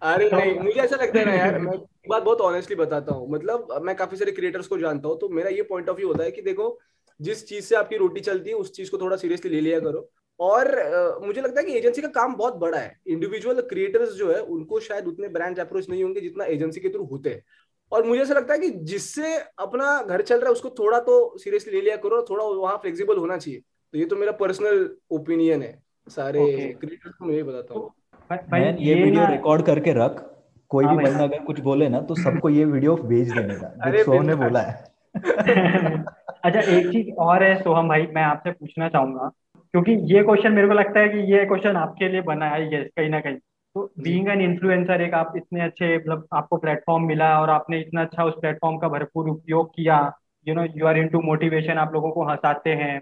[0.03, 1.77] अरे तो, नहीं मुझे ऐसा लगता है ना यार मैं
[2.09, 5.49] बात बहुत ऑनेस्टली बताता हूँ। मतलब मैं काफ़ी सारे क्रिएटर्स को जानता हूँ तो मेरा
[5.49, 6.77] ये पॉइंट ऑफ़ व्यू होता है कि देखो
[7.19, 10.09] जिस चीज़ से आपकी रोटी चलती है उस चीज़ को थोड़ा सीरियसली ले लिया करो।
[10.39, 14.31] और uh, मुझे लगता है कि एजेंसी का काम बहुत बड़ा है। इंडिविजुअल क्रिएटर्स जो
[14.31, 17.43] है उनको शायद उतने ब्रांड अप्रोच नहीं होंगे जितना एजेंसी के थ्रू होते हैं।
[17.91, 21.37] और मुझे ऐसा लगता है कि जिससे अपना घर चल रहा है उसको थोड़ा तो
[21.37, 25.61] सीरियसली ले लिया करो थोड़ा वहाँ फ्लेक्सिबल होना चाहिए। तो ये तो मेरा पर्सनल ओपिनियन
[25.61, 27.89] है। सारे क्रिएटर्स को मैं ये बताता हूँ।
[28.31, 30.33] भाई ये, ये वीडियो रिकॉर्ड करके रख।
[30.69, 33.91] कोई हाँ भी बंदा अगर कुछ बोले ना तो सबको ये वीडियो भेज देने का
[33.91, 34.97] जो सोहम ने बोला है।
[36.43, 39.31] अच्छा एक चीज़ और है सोहम भाई मैं आपसे पूछना चाहूँगा।
[39.77, 42.83] क्योंकि ये क्वेश्चन मेरे को लगता है कि ये क्वेश्चन आपके लिए बना है ये
[42.83, 47.41] कहीं ना कहीं। तो बीइंग एन इन्फ्लुएंसर एक आप इतने अच्छे मतलब आपको प्लेटफॉर्म मिला
[47.41, 49.99] और आपने इतना अच्छा उस प्लेटफॉर्म का भरपूर उपयोग किया
[50.47, 53.01] you know you are into motivation आप लोगों को हंसाते हैं।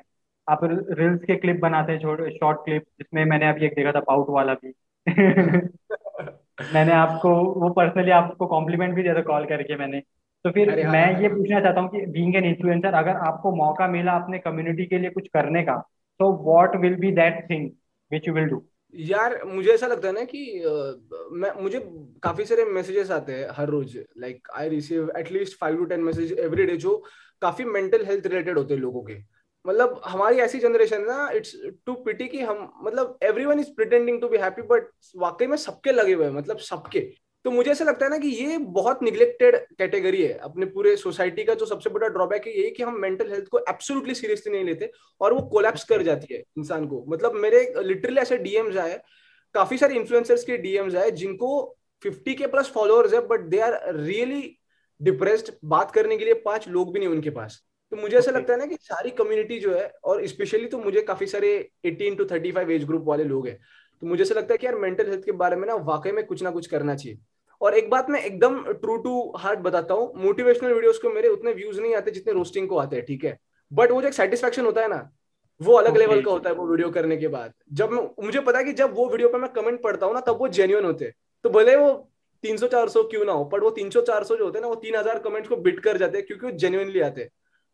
[0.49, 3.99] आप रील्स के क्लिप बनाते हैं छोटे शॉर्ट क्लिप जिसमें मैंने अभी एक देखा था
[3.99, 4.73] पाउट वाला भी।
[6.73, 7.29] मैंने आपको
[7.61, 9.99] वो पर्सनली आपको कॉम्प्लीमेंट भी दिया था कॉल करके मैंने।
[10.45, 13.55] तो फिर हाँ, मैं हाँ, ये पूछना चाहता हूँ कि बीइंग एन इन्फ्लुएंसर अगर आपको
[13.55, 15.83] मौका मिला अपने कम्युनिटी के लिए कुछ करने का
[16.19, 17.69] तो what will be that thing
[18.11, 18.63] which you will do
[18.95, 20.41] यार, मुझे ऐसा लगता है ना कि
[21.31, 21.79] मैं, मुझे
[22.23, 26.31] काफ़ी सारे मैसेजेस आते हैं हर रोज। Like I receive at least five to ten message
[26.39, 26.95] every day जो
[27.41, 29.17] काफ़ी मेंटल हेल्थ रिलेटेड होते हैं लोगों के।
[29.65, 34.27] मतलब हमारी ऐसी जनरेशन ना इट्स टू पिटी कि हम मतलब everyone is pretending to
[34.29, 36.99] be happy but वाकई में सबके लगे हुए हैं मतलब सबके।
[37.45, 41.43] तो मुझे ऐसा लगता है ना कि ये बहुत निग्लेक्टेड कैटेगरी है। अपने पूरे सोसाइटी
[41.43, 44.65] का जो सबसे बड़ा ड्रॉबैक है यही कि हम मेंटल हेल्थ को एब्सोल्युटली सीरियसली नहीं
[44.65, 48.99] लेते और वो कोलैप्स कर जाती है इंसान को। मतलब मेरे लिटरली ऐसे डीएम्स आए
[49.55, 53.79] काफ़ी सारे इन्फ्लुएंसर्स के डीएम्स आए जिनको 50 के प्लस फॉलोअर्स है but they are
[53.95, 54.41] really
[55.01, 58.39] depressed बात करने के लिए पाँच लोग भी नहीं उनके पास। तो मुझे ऐसा okay.
[58.39, 62.17] लगता है ना कि सारी कम्युनिटी जो है और स्पेशली तो मुझे काफ़ी सारे 18
[62.17, 63.59] टू 35 एज ग्रुप वाले लोग हैं।
[64.01, 66.25] तो मुझे ऐसा लगता है कि यार मेंटल हेल्थ के बारे में ना वाकई में
[66.25, 67.17] कुछ ना कुछ करना चाहिए।
[67.65, 71.51] और एक बात मैं एकदम ट्रू टू हार्ट बताता हूँ मोटिवेशनल वीडियोस को मेरे उतने
[71.53, 73.37] व्यूज़ नहीं आते जितने रोस्टिंग को आते हैं ठीक है?
[73.71, 75.09] बट वो जो एक सेटिस्फेक्शन होता है ना
[75.61, 75.99] वो अलग okay.
[75.99, 78.73] लेवल का होता है वो वीडियो करने के बाद। जब मैं मुझे पता है कि
[78.73, 81.13] जब वो वीडियो पे मैं कमेंट पढ़ता हूँ ना तब वो जेन्यून होते हैं।
[81.45, 81.91] तो भले वो
[82.43, 84.57] तीन सौ चार सौ क्यों ना हो पर वो तीन सौ चार सौ जो होते
[84.57, 87.21] हैं ना वो तीन हज़ार कमेंट्स को बिट कर जाते हैं क्योंकि वो जेन्यूनली आते
[87.21, 87.29] हैं।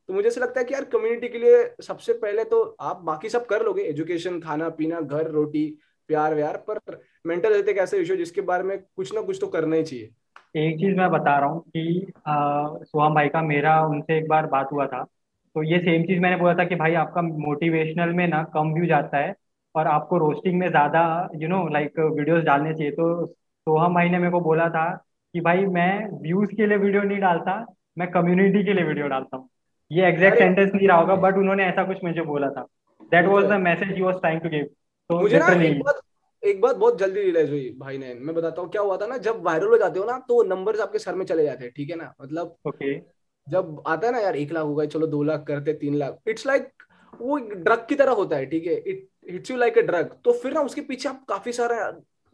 [0.09, 3.29] तो मुझे ऐसा लगता है कि यार कम्युनिटी के लिए सबसे पहले तो आप बाकी
[3.29, 5.65] सब कर लोगे। एजुकेशन खाना पीना घर रोटी
[6.11, 9.47] प्यार व्यार पर मेंटल हेल्थ एक ऐसा इशू जिसके बारे में कुछ ना कुछ तो
[9.49, 10.09] करना ही चाहिए।
[10.59, 12.11] एक चीज़ मैं बता रहा हूँ कि
[12.85, 15.03] सुहाम भाई का मेरा उनसे एक बार बात हुआ था।
[15.55, 18.85] तो ये सेम चीज़ मैंने बोला था कि भाई आपका मोटिवेशनल में ना कम व्यू
[18.87, 19.33] जाता है
[19.75, 21.03] और आपको रोस्टिंग में ज़्यादा
[21.41, 24.85] यू नो लाइक वीडियोस डालने चाहिए। तो सोहम भाई ने मेरे को बोला था
[25.33, 27.65] कि भाई मैं व्यूज़ के लिए वीडियो नहीं डालता
[27.99, 29.49] मैं कम्युनिटी के लिए वीडियो डालता हूँ।
[29.91, 32.65] ये एग्जैक्ट सेंटेंस नहीं रहा होगा बट उन्होंने ऐसा कुछ मुझे बोला था।
[33.11, 34.67] That was the message he was trying to give
[35.11, 36.01] तो मुझे ना एक बात
[36.43, 39.17] एक बात बहुत जल्दी रियलाइज़ हुई भाई ने मैं बताता हूँ क्या हुआ था ना
[39.17, 41.89] जब वायरल हो जाते हो ना तो नंबर्स आपके सर में चले जाते हैं ठीक
[41.89, 42.13] है ना?
[42.21, 43.11] मतलब ओके okay.
[43.47, 46.17] जब आता है ना यार एक लाख हो गए चलो दो लाख करते तीन लाख
[46.27, 48.73] इट्स लाइक like, वो ड्रग की तरह होता है ठीक है?
[48.73, 51.91] It hits you like a drug तो फिर ना उसके पीछे आप काफ़ी सारा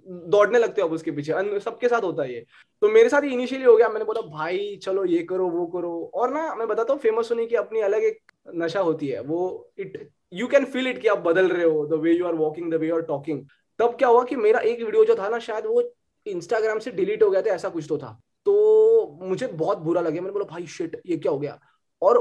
[0.08, 2.46] दौड़ने लगते हो अब उसके पीछे सबके साथ होता है ये।
[2.82, 6.34] तो मेरे साथ इनिशियली हो गया मैंने बोला भाई चलो ये करो वो करो। और
[6.34, 10.10] ना मैं बताता हूँ फ़ेमस होने की अपनी अलग एक नशा होती है वो it
[10.32, 12.76] you can feel it कि आप बदल रहे हो the way you are walking the
[12.76, 13.46] way you are talking
[13.80, 15.82] तब क्या हुआ कि मेरा एक वीडियो जो था ना, शायद वो
[16.26, 20.20] इंस्टाग्राम से डिलीट हो गया था, ऐसा कुछ तो था। तो मुझे बहुत बुरा लगे।
[20.20, 21.60] मैंने बोला, भाई शिट ये क्या हो गया?
[22.02, 22.18] और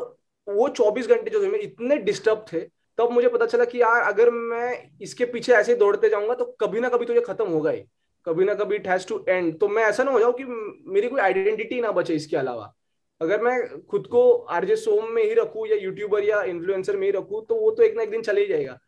[0.46, 2.60] वो 24 घंटे जो थे इतने डिस्टर्ब थे,
[2.98, 6.44] तब मुझे पता चला कि यार, अगर मैं इसके पीछे ऐसे ही दौड़ते जाऊँगा तो
[6.60, 7.82] कभी ना कभी तो ये खत्म होगा ही।
[8.26, 10.44] कभी ना कभी इट हैज़ टू एंड तो मैं ऐसा ना हो जाऊँ कि
[10.92, 12.72] मेरी कोई आइडेंटिटी ना बचे इसके अलावा।
[13.20, 17.10] अगर मैं खुद को आरजे सोम में ही रखू या यूट्यूबर या इन्फ्लुएंसर में ही
[17.12, 18.78] रखू तो वो तो एक ना एक दिन चले ही जाएगा।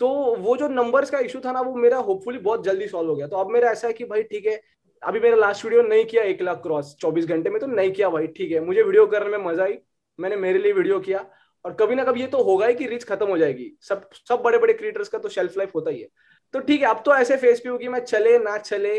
[0.00, 3.16] तो वो जो नंबर्स का इशू था ना, वो मेरा होपफुली बहुत जल्दी सॉल्व हो
[3.16, 4.60] गया। तो अब मेरा ऐसा है कि भाई ठीक है,
[5.02, 8.10] अभी मेरा लास्ट वीडियो नहीं किया एक लाख क्रॉस चौबीस घंटे में तो नहीं किया
[8.10, 9.78] भाई, ठीक है। मुझे वीडियो करने में मज़ा आई,
[10.18, 11.26] मैंने मेरे लिए वीडियो किया।
[11.64, 14.42] और कभी ना कभी ये तो होगा ही कि रीच खत्म हो जाएगी। सब सब
[14.42, 16.08] बड़े बड़े क्रिएटर्स का तो शेल्फ लाइफ होता ही है।
[16.54, 18.98] तो ठीक है, अब तो ऐसे फेस पे होगी मैं चले ना चले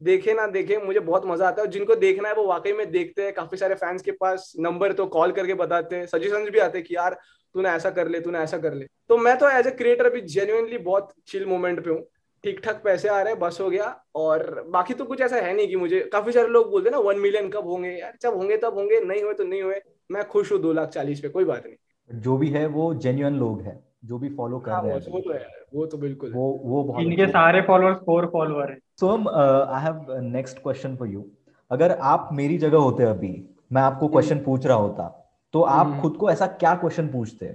[0.00, 3.22] देखे ना देखे मुझे बहुत मज़ा आता है। जिनको देखना है वो वाकई में देखते
[3.22, 6.78] हैं। काफ़ी सारे फैंस के पास नंबर तो कॉल करके बताते हैं। सजेशन भी आते
[6.78, 7.14] हैं कि यार
[7.54, 10.20] तूने ऐसा कर ले तूने ऐसा कर ले। तो मैं तो एज ए क्रिएटर अभी
[10.28, 12.02] जेन्युइनली बहुत चिल मोमेंट पे हूँ।
[12.44, 15.54] ठीक ठाक पैसे आ रहे हैं बस हो गया। और बाकी तो कुछ ऐसा है
[15.54, 17.90] नहीं कि मुझे काफ़ी सारे लोग बोलते ना वन मिलियन कब होंगे?
[17.90, 19.80] यार जब होंगे तब होंगे नहीं हुए तो नहीं हुए।
[20.10, 23.38] मैं खुश हूँ दो लाख चालीस पे कोई बात नहीं। जो भी है वो जेन्युन
[23.38, 26.32] लोग है। जो भी फॉलो कर हाँ, रहे हैं वो तो है वो तो बिल्कुल
[26.32, 30.94] वो वो बहुत इनके सारे फॉलोअर्स फोर फॉलोअर है। So hmm I have next question
[30.96, 31.24] for you
[31.70, 33.30] अगर आप मेरी जगह होते अभी
[33.72, 35.08] मैं आपको क्वेश्चन हम्म। पूछ रहा होता
[35.54, 37.46] तो आप हम्म। खुद को ऐसा क्या क्वेश्चन पूछते?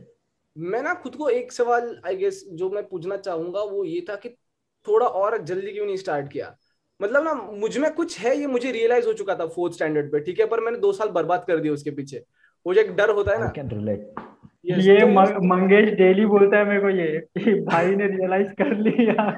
[0.57, 4.15] मैं ना खुद को एक सवाल आई गेस जो मैं पूछना चाहूँगा वो ये था
[4.15, 4.29] कि
[4.87, 6.55] थोड़ा और जल्दी क्यों नहीं स्टार्ट किया?
[6.99, 10.39] मतलब ना मुझमें कुछ है ये मुझे रियलाइज़ हो चुका था फोर्थ स्टैंडर्ड पे ठीक
[10.39, 10.45] है?
[10.45, 12.23] पर मैंने दो साल बर्बाद कर दिया उसके पीछे।
[12.65, 15.07] वो जो एक डर होता है ना। कैन रिलेट yes, ये तो
[15.47, 19.31] मंगेश डेली बोलता है मेरे को ये भाई ने रियलाइज़ कर लिया।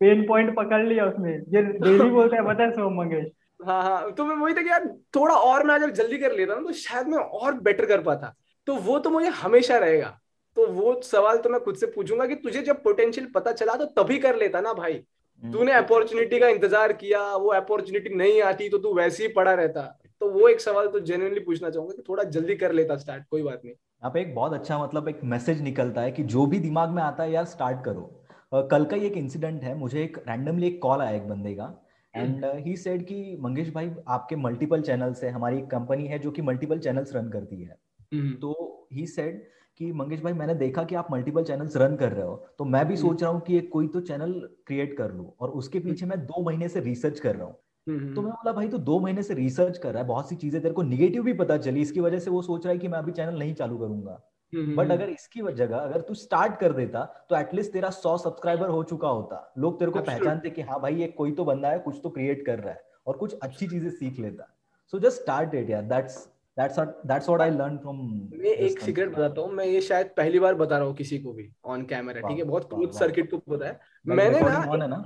[0.00, 3.26] पेन पॉइंट पकड़ लिया उसने। ये डेली बोलता है पता है सो मंगेश?
[3.60, 6.54] हाँ हाँ तो मैं वही था कि यार थोड़ा और मैं अगर जल्दी कर लेता
[6.54, 8.34] ना तो शायद मैं और बेटर कर पाता।
[8.66, 10.18] तो वो तो मुझे हमेशा रहेगा।
[10.56, 13.84] तो वो सवाल तो मैं खुद से पूछूँगा कि तुझे जब पोटेंशियल पता चला तो
[13.96, 14.92] तभी कर लेता ना भाई?
[14.92, 19.52] हम्म। तूने अपॉर्चुनिटी का इंतज़ार किया वो अपॉर्चुनिटी नहीं आती तो तू वैसे ही पड़ा
[19.54, 19.82] रहता।
[20.20, 23.42] तो वो एक सवाल तो जेन्युइनली पूछना चाहूँगा कि थोड़ा जल्दी कर लेता स्टार्ट कोई
[23.42, 26.58] बात नहीं। यहाँ पे एक बहुत अच्छा मतलब एक मैसेज निकलता है कि जो भी
[26.58, 28.10] दिमाग में आता है यार स्टार्ट करो।
[28.52, 31.74] कल का ही एक इंसिडेंट है मुझे एक रैंडमली एक कॉल आया एक बंदे का
[32.14, 36.30] एंड ही सेड कि मंगेश भाई आपके मल्टीपल चैनल्स है हमारी एक कंपनी है जो
[36.30, 37.76] कि मल्टीपल चैनल्स रन करती है
[38.14, 39.42] हम्म। तो ही सेड
[39.80, 42.86] कि मंगेश भाई मैंने देखा कि आप मल्टीपल चैनल्स रन कर रहे हो तो मैं
[42.86, 44.32] भी हम्म। सोच रहा हूँ कि एक कोई तो चैनल
[44.66, 47.56] क्रिएट कर लूँ और उसके पीछे हम्म। मैं दो महीने से रिसर्च कर रहा हूँ
[47.86, 50.60] तो मैं बोला भाई तो दो महीने से रिसर्च कर रहा है बहुत सी चीज़ें
[50.62, 52.98] तेरे को निगेटिव भी पता चली इसकी वजह से वो सोच रहा है कि मैं
[52.98, 54.20] अभी चैनल नहीं चालू करूँगा
[54.52, 58.82] बट अगर इसकी जगह अगर तू स्टार्ट कर देता तो एटलीस्ट तेरा सौ सब्सक्राइबर हो
[58.84, 62.00] चुका होता। लोग तेरे को पहचानते कि हाँ भाई ये कोई तो बंदा है कुछ
[62.02, 64.48] तो क्रिएट कर रहा है और कुछ अच्छी चीज़ें सीख लेता।
[64.92, 66.16] सो जस्ट स्टार्ट इट यार that's
[66.56, 67.96] that's that's what I learn from
[68.32, 71.32] मैं एक सीक्रेट बताता हूँ मैं ये शायद पहली बार बता रहा हूँ किसी को
[71.32, 72.44] भी ऑन कैमरा ठीक है?
[72.44, 75.04] बहुत क्लोज सर्किट को पता है। मैंने ना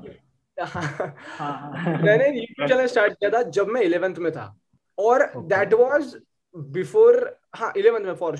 [0.61, 4.45] हाँ, हाँ। मैंने यूट्यूब चैनल स्टार्ट किया था जब मैं इलेवेंथ में था।
[4.99, 6.15] और दैट वाज
[6.57, 7.17] बिफोर
[7.57, 8.37] हाँ इलेवेंथ में फॉर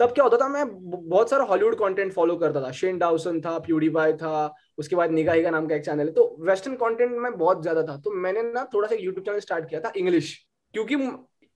[0.00, 3.58] तब क्या होता था मैं बहुत सारा हॉलीवुड कंटेंट फॉलो करता था। शेन डाउसन था
[3.58, 7.36] प्यूडीबाई था उसके बाद निगाही का नाम का एक चैनल है। तो वेस्टर्न कंटेंट में
[7.38, 10.34] बहुत ज़्यादा था। तो मैंने ना थोड़ा सा यूट्यूब चैनल स्टार्ट किया था इंग्लिश
[10.74, 10.94] क्योंकि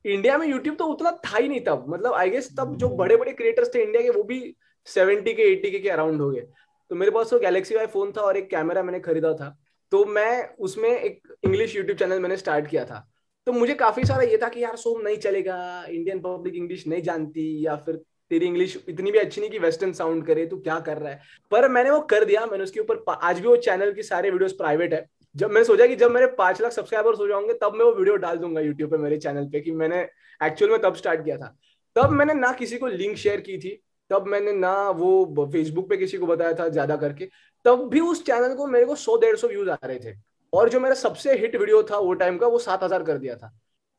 [0.05, 3.17] इंडिया में यूट्यूब तो उतना था ही नहीं तब। मतलब आई गेस तब जो बड़े
[3.17, 4.55] बड़े क्रिएटर्स थे इंडिया के वो भी
[4.87, 6.47] सेवेंटी के एट्टी के, के अराउंड हो गए।
[6.91, 9.57] तो मेरे पास तो गैलेक्सी वाई फ़ोन था और एक कैमरा मैंने खरीदा था।
[9.93, 13.07] तो मैं उसमें एक इंग्लिश यूट्यूब चैनल मैंने स्टार्ट किया था।
[13.47, 17.03] तो मुझे काफ़ी सारा ये था कि यार सोम नहीं चलेगा इंडियन पब्लिक इंग्लिश नहीं
[17.03, 20.79] जानती या फिर तेरी इंग्लिश इतनी भी अच्छी नहीं कि वेस्टर्न साउंड करे तो क्या
[20.81, 21.21] कर रहा है?
[21.53, 24.53] पर मैंने वो कर दिया मैंने उसके ऊपर आज भी वो चैनल की सारे वीडियोस
[24.55, 27.85] प्राइवेट है। जब मैंने सोचा कि जब मेरे पाँच लाख सब्सक्राइबर्स हो जाओगे तब मैं
[27.85, 30.01] वो वीडियो डाल दूँगा यूट्यूब पे मेरे चैनल पे कि मैंने
[30.41, 31.57] एक्चुअल में तब स्टार्ट किया था।
[31.97, 35.97] तब मैंने ना किसी को लिंक शेयर की थी तब मैंने ना वो फेसबुक पे
[35.97, 37.29] किसी को बताया था ज़्यादा करके
[37.65, 40.15] तब भी उस चैनल को मेरे को सौ डेढ़ सौ व्यूज़ आ रहे थे।
[40.53, 43.35] और जो मेरा सबसे हिट वीडियो था वो टाइम का वो सात हज़ार कर दिया
[43.37, 43.53] था।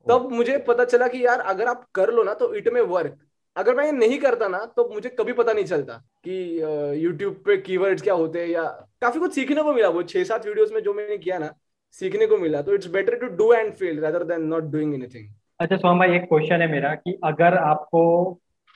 [0.06, 3.18] तब मुझे पता चला कि यार अगर आप कर लो ना तो इट में वर्क
[3.58, 5.94] अगर मैं ये नहीं करता ना तो मुझे कभी पता नहीं चलता
[6.28, 6.62] कि
[7.06, 8.64] यूट्यूब पे कीवर्ड्स क्या होते हैं या
[9.02, 11.54] काफ़ी कुछ सीखने को मिला वो छह सात वीडियोस में जो मैंने किया ना
[11.92, 15.28] सीखने को मिला। तो it's better to do and fail rather than not doing anything
[15.60, 18.04] अच्छा सोहम भाई एक क्वेश्चन है मेरा कि अगर आपको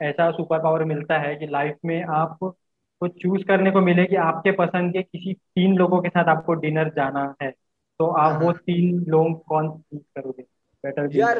[0.02, 4.16] ऐसा सुपर पावर मिलता है कि लाइफ में आप को चूज़ करने को मिले कि
[4.16, 7.52] आपके पसंद के किसी तीन लोगों के साथ आपको डिनर जाना है
[8.00, 10.44] तो आप हाँ, वो। तीन लोग कौन चूज़ करोगे?
[10.84, 11.40] बेटर यार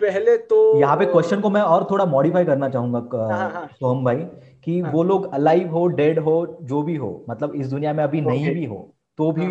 [0.00, 4.16] पहले तो यहाँ पे क्वेश्चन को मैं और थोड़ा मॉडिफाई करना चाहूँगा हाँ, सोहम भाई
[4.64, 8.04] कि हाँ, वो लोग अलाइव हो डेड हो जो भी हो मतलब इस दुनिया में
[8.04, 9.46] अभी नहीं भी हो तो भी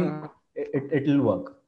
[0.61, 1.59] इट विल वर्क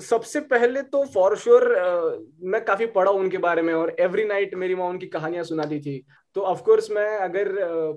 [0.00, 4.24] सबसे पहले तो फॉर श्योर sure, uh, मैं काफ़ी पढ़ा उनके बारे में और एवरी
[4.24, 7.52] नाइट मेरी माँ उनकी कहानियाँ सुनाती थी। तो ऑफ़ कोर्स मैं अगर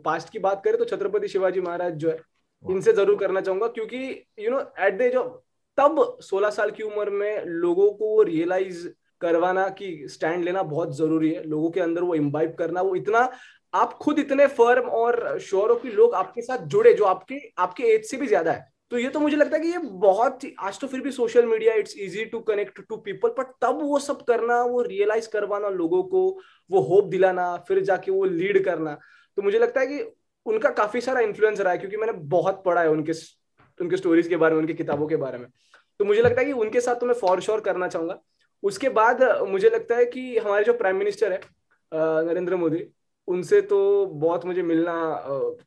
[0.05, 2.17] पास्ट uh, की बात करें तो छत्रपति शिवाजी महाराज जो है
[2.65, 5.27] इनसे ज़रूर करना चाहूँगा क्योंकि you know at the age of
[5.77, 8.87] तब 16 साल की उम्र में लोगों को रियलाइज़
[9.21, 13.29] करवाना कि स्टैंड लेना बहुत ज़रूरी है। लोगों के अंदर वो इम्बाइब करना, वो इतना,
[13.73, 17.83] आप खुद इतने फर्म और श्योर हो कि लोग आपके साथ जुड़े, जो आपके आपके
[17.85, 20.79] एज से भी ज़्यादा है। तो ये तो मुझे लगता है कि ये बहुत आज
[20.79, 24.21] तो फिर भी social media it's easy to connect to people but तब वो सब
[24.23, 26.21] करना, वो रियलाइज़ करवाना लोगों को,
[26.69, 28.97] वो होप दिलाना, फिर जाके वो लीड करना।
[29.37, 29.99] तो मुझे लगता है कि
[30.45, 33.11] उनका काफ़ी सारा इन्फ्लुएंस रहा है, क्योंकि मैंने बहुत पढ़ा है उनके
[33.79, 35.47] उनके स्टोरीज के बारे में, उनकी किताबों के बारे में।
[35.99, 38.19] तो मुझे लगता है कि उनके साथ तो मैं फॉर श्योर करना चाहूँगा।
[38.63, 41.39] उसके बाद मुझे लगता है कि हमारे जो प्राइम मिनिस्टर है
[42.25, 42.83] नरेंद्र मोदी,
[43.27, 44.93] उनसे तो बहुत मुझे मिलना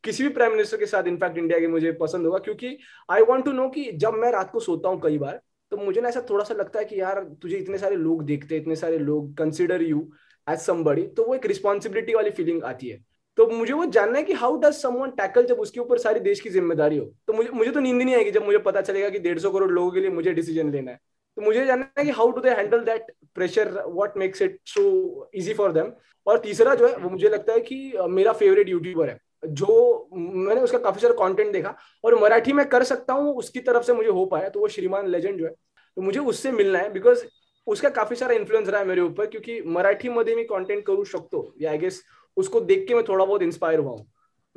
[0.05, 2.77] किसी भी प्राइम मिनिस्टर के साथ इनफैक्ट इंडिया के मुझे पसंद होगा, क्योंकि
[3.09, 5.41] आई वॉन्ट टू नो कि जब मैं रात को सोता हूँ कई बार
[5.73, 8.57] तो मुझे ना ऐसा थोड़ा सा लगता है कि यार, तुझे इतने सारे लोग देखते,
[8.57, 10.09] इतने सारे लोग कंसिडर यू
[10.47, 12.99] एज समबडी तो वो एक रिस्पॉन्सिबिलिटी वाली फीलिंग आती है।
[13.39, 16.41] तो मुझे वो जानना है कि हाउ डज समवन टैकल जब उसके ऊपर सारी देश
[16.41, 17.05] की ज़िम्मेदारी हो?
[17.27, 19.71] तो मुझे मुझे तो नींद नहीं आएगी जब मुझे पता चलेगा कि डेढ़ सौ करोड़
[19.71, 20.99] लोगों के लिए मुझे डिसीज़न लेना है।
[21.37, 25.31] तो मुझे जानना है कि how do they handle that pressure what makes it so
[25.35, 25.93] easy for them
[26.27, 30.61] और तीसरा जो है वो मुझे लगता है कि मेरा फेवरेट यूट्यूबर है जो मैंने
[30.61, 34.11] उसका काफ़ी सारा कंटेंट देखा और मराठी में कर सकता हूँ उसकी तरफ़ से मुझे
[34.11, 35.51] हो पाया तो वो श्रीमान लेजेंड जो है
[35.97, 37.25] तो मुझे उससे मिलना है बिकॉज़
[37.67, 41.43] उसका काफ़ी सारा इन्फ्लुएंस रहा है मेरे ऊपर क्योंकि मराठी मध्ये मी कॉन्टेंट करू शकतो
[41.61, 42.03] या आई गेस
[42.37, 44.07] उसको देख के मैं थोड़ा बहुत इंस्पायर हुआ हूँ।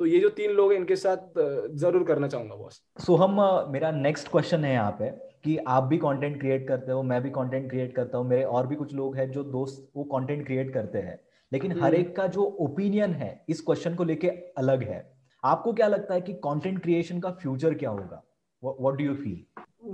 [0.00, 1.38] तो ये जो तीन लोग हैं इनके साथ
[1.82, 5.10] ज़रूर करना चाहूँगा बॉस सो so, हम मेरा नेक्स्ट क्वेश्चन है यहाँ पे।
[5.46, 8.66] कि आप भी कंटेंट क्रिएट करते हो मैं भी कंटेंट क्रिएट करता हूँ मेरे और
[8.66, 11.18] भी कुछ लोग हैं जो दोस्त वो कंटेंट क्रिएट करते हैं।
[11.52, 14.28] लेकिन हर हम्म। एक का जो ओपिनियन है इस क्वेश्चन को लेके
[14.58, 14.98] अलग है।
[15.42, 18.22] आपको क्या लगता है कि कंटेंट क्रिएशन का फ्यूचर क्या होगा?
[18.62, 19.44] व्हाट डू यू फील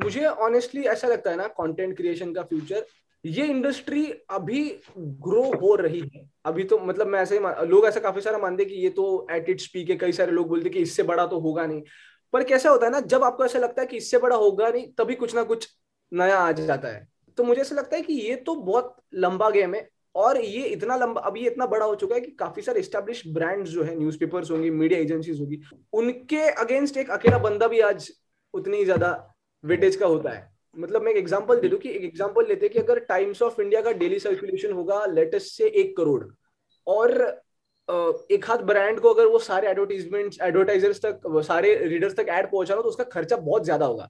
[0.04, 2.86] मुझे ऑनेस्टली ऐसा लगता है ना कंटेंट क्रिएशन का फ्यूचर
[3.24, 4.62] ये इंडस्ट्री अभी
[4.98, 8.64] ग्रो हो रही है। अभी तो मतलब मैं ऐसे ही लोग ऐसा काफ़ी सारा मानते
[8.64, 11.38] कि ये तो एट इट्स पी के कई सारे लोग बोलते कि इससे बड़ा तो
[11.40, 11.82] होगा नहीं।
[12.32, 14.86] पर कैसा होता है ना, जब आपको ऐसा लगता है कि इससे बड़ा होगा नहीं,
[14.94, 15.68] तभी कुछ ना कुछ
[16.12, 19.74] नया आ जाता है। तो मुझे ऐसा लगता है कि ये तो बहुत लंबा गेम
[19.74, 23.22] है और ये इतना लंबा ये इतना बड़ा हो चुका है कि काफ़ी सारे स्टेब्लिश
[23.28, 25.60] ब्रांड्स जो है न्यूज़पेपर्स होंगी मीडिया एजेंसीज होगी,
[25.92, 28.10] उनके अगेंस्ट एक अकेला बंदा भी आज
[28.54, 29.12] उतनी ही ज़्यादा
[29.64, 32.72] वेटेज का होता है। मतलब मैं एक एग्जांपल दे दूँ कि एक एग्जांपल लेते हैं
[32.72, 36.24] कि अगर टाइम्स ऑफ़ इंडिया का डेली सर्कुलेशन होगा लेटेस्ट से एक करोड़,
[36.86, 37.42] और
[37.88, 42.82] एक हाथ ब्रांड को अगर वो सारे एडवर्टीजमेंट एडवर्टाइजर्स तक सारे रीडर्स तक एड पहुंचाना
[42.82, 44.08] तो उसका खर्चा बहुत ज़्यादा होगा।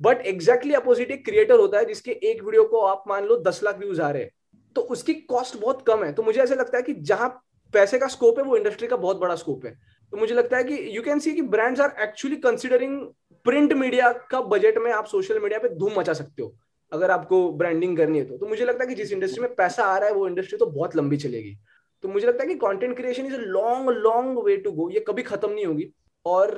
[0.00, 3.60] बट एग्जैक्टली अपोजिट एक क्रिएटर होता है जिसके एक वीडियो को आप मान लो दस
[3.64, 4.30] लाख व्यूज़ आ रहे हैं
[4.76, 7.28] तो उसकी कॉस्ट बहुत कम है। तो मुझे ऐसा लगता है कि जहाँ
[7.74, 9.72] पैसे का स्कोप है वो इंडस्ट्री का बहुत बड़ा स्कोप है।
[10.12, 13.00] तो मुझे लगता है कि यू कैन सी कि brands are actually considering
[13.46, 16.54] print media का बजट में आप सोशल मीडिया पे धूम मचा सकते हो
[16.92, 19.84] अगर आपको ब्रांडिंग करनी है तो, तो मुझे लगता है कि जिस इंडस्ट्री में पैसा
[19.84, 21.56] आ रहा है वो इंडस्ट्री तो बहुत लंबी चलेगी।
[22.04, 25.00] तो मुझे लगता है कि content creation is a long long way to go ये
[25.00, 25.86] कभी खत्म नहीं होगी।
[26.26, 26.50] और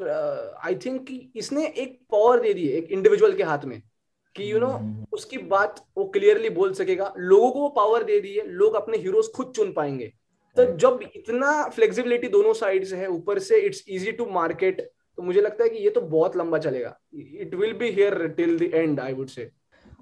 [0.64, 3.80] आई uh, थिंक कि इसने एक पावर दे दी है एक इंडिविजुअल के हाथ में
[4.36, 7.68] कि you you know know, hmm. उसकी बात वो क्लियरली बोल सकेगा। लोगों को वो
[7.76, 10.12] पावर दे दी है। लोग अपने हीरोज खुद चुन पाएँगे।
[10.56, 15.22] तो जब इतना फ्लेक्सिबिलिटी दोनों साइड से है ऊपर से इट्स इजी टू मार्केट तो
[15.22, 18.70] मुझे लगता है कि ये तो बहुत लंबा चलेगा। It will be here till the
[18.74, 19.50] end I would say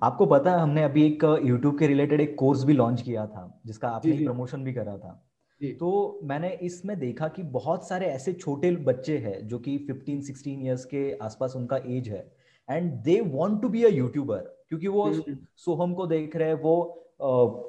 [0.03, 3.45] आपको पता है हमने अभी एक यूट्यूब के रिलेटेड एक कोर्स भी लॉन्च किया था
[3.67, 5.21] जिसका आपने प्रमोशन भी करा था।
[5.61, 10.65] तो मैंने इसमें देखा कि बहुत सारे ऐसे छोटे बच्चे हैं जो कि 15 16
[10.65, 12.33] इयर्स के आसपास उनका एज है।
[12.71, 14.37] And they want to be a YouTuber
[14.69, 17.01] क्योंकि वो हम्म, हम्म। सोहम को देख रहे हैं वो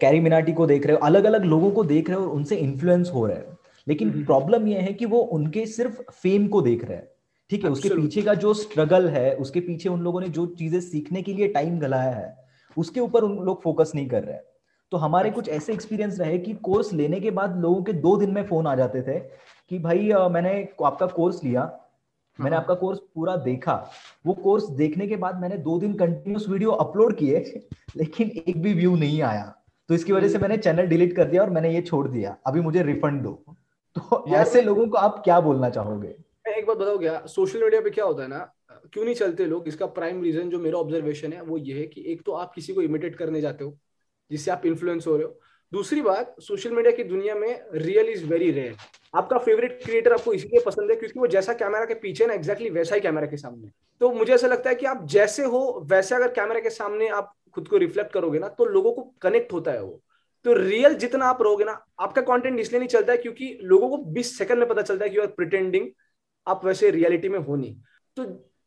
[0.01, 2.55] कैरी मिनाटी को देख रहे हो अलग अलग लोगों को देख रहे हो और उनसे
[2.55, 6.85] इन्फ्लुएंस हो रहे हैं। लेकिन प्रॉब्लम यह है कि वो उनके सिर्फ़ फेम को देख
[6.85, 7.07] रहे हैं।
[7.49, 10.79] ठीक है उसके पीछे का जो स्ट्रगल है उसके पीछे उन लोगों ने जो चीज़ें
[10.79, 12.45] सीखने के लिए टाइम गलाया है
[12.77, 14.43] उसके ऊपर उन लोग फोकस नहीं कर रहे हैं।
[14.91, 18.31] तो हमारे कुछ ऐसे एक्सपीरियंस रहे कि कोर्स लेने के बाद लोगों के दो दिन
[18.31, 19.19] में फ़ोन आ जाते थे
[19.69, 21.63] कि भाई मैंने आपका कोर्स लिया
[22.39, 23.73] मैंने हाँ। आपका कोर्स पूरा देखा।
[24.25, 27.39] वो कोर्स देखने के बाद मैंने दो दिन कंटिन्यूस वीडियो अपलोड किए
[27.97, 29.53] लेकिन एक भी व्यू नहीं आया।
[29.89, 32.61] तो इसकी वजह से मैंने चैनल डिलीट कर दिया और मैंने ये छोड़ दिया। अभी
[32.61, 33.31] मुझे रिफंड दो।
[33.95, 36.15] तो ऐसे लोगों को आप क्या बोलना चाहोगे?
[36.49, 37.21] एक बात बताओ क्या?
[37.27, 38.39] सोशल मीडिया पे क्या होता है ना
[38.93, 39.67] क्यों नहीं चलते लोग?
[39.67, 42.73] इसका प्राइम रीजन जो मेरा ऑब्जर्वेशन है वो ये है कि एक तो आप किसी
[42.73, 43.77] को इमिटेट करने जाते हो।
[44.31, 45.39] जिससे आप इन्फ्लुएंस हो रहे हो।
[45.71, 48.75] दूसरी बात सोशल मीडिया की दुनिया में रियल इज़ वेरी रेयर
[49.13, 52.69] आपका फेवरेट क्रिएटर आपको इसलिए पसंद है क्योंकि वो जैसा कैमरा के पीछे ना एक्जैक्टली
[52.69, 53.69] वैसा ही कैमरा के सामने।
[54.01, 57.33] तो मुझे ऐसा लगता है कि आप जैसे हो, वैसे अगर कैमरा के सामने आप
[57.53, 60.01] खुद को रिफ्लेक्ट करोगे ना तो लोगों को कनेक्ट होता है वो।
[60.45, 63.97] तो रियल जितना आप रहोगे ना, आपका कंटेंट इसलिए नहीं चलता है क्योंकि लोगों को
[64.13, 65.87] 20 सेकंड में पता चलता है कि यू आर प्रिटेंडिंग
[66.47, 67.75] आप वैसे रियलिटी में हो नहीं।
[68.17, 68.25] तो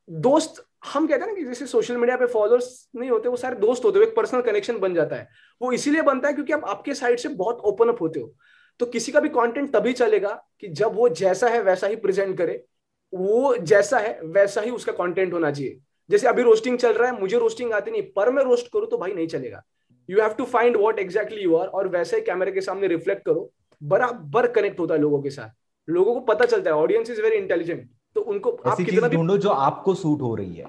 [0.09, 3.57] दोस्त हम कहते हैं ना कि जैसे सोशल मीडिया पे फॉलोअर्स नहीं होते, वो सारे
[3.57, 5.29] दोस्त होते हो एक पर्सनल कनेक्शन बन जाता है।
[5.63, 8.35] वो इसीलिए बनता है क्योंकि आप आपके साइड से बहुत ओपन अप होते हो।
[8.81, 12.37] तो किसी का भी कंटेंट तभी चलेगा कि जब वो जैसा है, वैसा ही प्रेजेंट
[12.39, 12.65] करे।
[13.13, 15.79] वो जैसा है, वैसा ही उसका कंटेंट होना चाहिए।
[16.11, 18.99] जैसे अभी रोस्टिंग चल रहा है, मुझे रोस्टिंग आती नहीं, पर मैं रोस्ट करूँ तो
[18.99, 19.63] भाई नहीं चलेगा।
[20.09, 23.25] You have to find what exactly you are और वैसे ही कैमरे के सामने रिफ्लेक्ट
[23.25, 23.51] करो।
[23.83, 25.51] बराबर कनेक्ट होता है लोगों के साथ।
[25.89, 29.37] लोगों को पता चलता है ऑडियंस इज़ वेरी इंटेलिजेंट तो उनको आप कितना भी ढूंढो
[29.39, 30.67] जो आपको सूट हो रही है।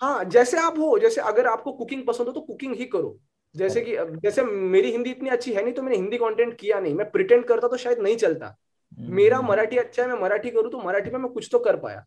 [0.00, 3.18] हाँ जैसे आप हो जैसे अगर आपको कुकिंग पसंद हो तो कुकिंग ही करो।
[3.54, 6.94] जैसे कि जैसे मेरी हिंदी इतनी अच्छी है नहीं तो मैंने हिंदी कंटेंट किया नहीं।
[6.94, 8.54] मैं प्रिटेंड करता तो शायद नहीं चलता।
[8.98, 11.76] मेरा हम्म। मराठी अच्छा है मैं मराठी करूँ तो मराठी में मैं कुछ तो कर
[11.76, 12.04] पाया।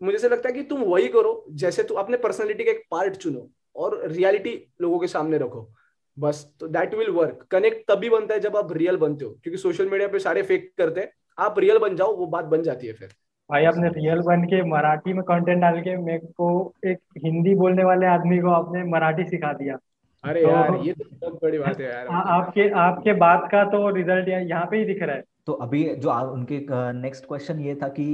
[0.00, 3.16] मुझे से लगता है कि तुम वही करो जैसे तुम अपने पर्सनैलिटी का एक पार्ट
[3.16, 5.68] चुनो और रियलिटी लोगों के सामने रखो।
[6.16, 9.58] बस तो दैट विल वर्क कनेक्ट तभी बनता है जब आप रियल बनते हो क्योंकि
[9.58, 12.86] सोशल मीडिया पे सारे फेक करते हैं। आप रियल बन जाओ वो बात बन जाती
[12.86, 13.14] है फिर।
[13.52, 16.50] भाई आपने रियल बन के मराठी में कंटेंट डाल के मेरे को
[16.86, 19.76] एक हिंदी बोलने वाले आदमी को आपने मराठी सिखा दिया।
[20.24, 23.64] अरे तो, यार ये तो बहुत बड़ी बात है यार। आ, आपके आपके बात का
[23.64, 26.60] तो रिज़ल्ट यहाँ पे ही दिख रहा है। तो अभी जो आ, उनके
[27.00, 28.06] नेक्स्ट क्वेश्चन ये था कि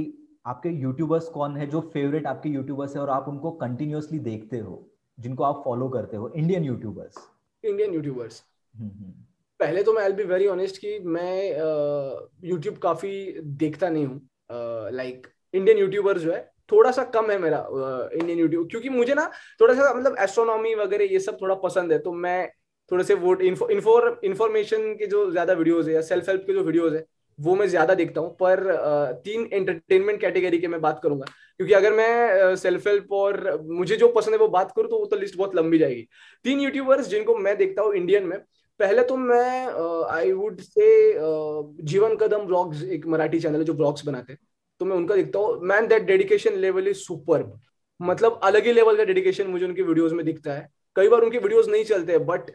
[0.47, 4.85] आपके यूट्यूबर्स कौन है जो फेवरेट आपके यूट्यूबर्स है और आप उनको कंटिन्यूअसली देखते हो
[5.17, 7.17] जिनको आप फॉलो करते हो इंडियन यूट्यूबर्स
[7.63, 8.43] इंडियन यूट्यूबर्स
[9.59, 11.33] पहले तो मैं आई बी वेरी ऑनेस्ट कि मैं
[12.49, 13.11] यूट्यूब काफ़ी
[13.63, 14.19] देखता नहीं हूँ।
[14.49, 16.41] लाइक इंडियन यूट्यूबर जो है
[16.71, 17.57] थोड़ा सा कम है मेरा
[18.13, 19.29] इंडियन यूट्यूब क्योंकि मुझे ना
[19.61, 22.49] थोड़ा सा मतलब एस्ट्रोनॉमी वगैरह ये सब थोड़ा पसंद है तो मैं
[22.91, 26.63] थोड़े से वो इन्फोर इन्फॉर्मेशन के जो ज़्यादा वीडियोज़ है या सेल्फ हेल्प के जो
[26.63, 27.03] वीडियोज़ है,
[27.39, 31.25] वो मैं ज़्यादा देखता हूँ, पर तीन एंटरटेनमेंट कैटेगरी के मैं बात करूँगा,
[31.57, 35.05] क्योंकि अगर मैं सेल्फ हेल्प और मुझे जो पसंद है वो बात करूँ तो वो
[35.05, 36.07] तो लिस्ट बहुत लंबी जाएगी।
[36.45, 38.37] तीन यूट्यूबर्स जिनको मैं देखता हूँ इंडियन में
[38.79, 39.67] पहले तो मैं
[40.11, 40.87] आई वुड से
[41.85, 44.39] जीवन कदम ब्लॉग्स एक मराठी चैनल है जो ब्लॉग्स बनाते हैं।
[44.81, 47.43] तो मैं उनका देखता हूँ। Man that dedication level is super
[47.99, 51.37] मतलब अलग ही लेवल का डेडिकेशन मुझे उनके वीडियोस में दिखता है। कई बार उनके
[51.37, 52.51] वीडियोस नहीं चलते हैं but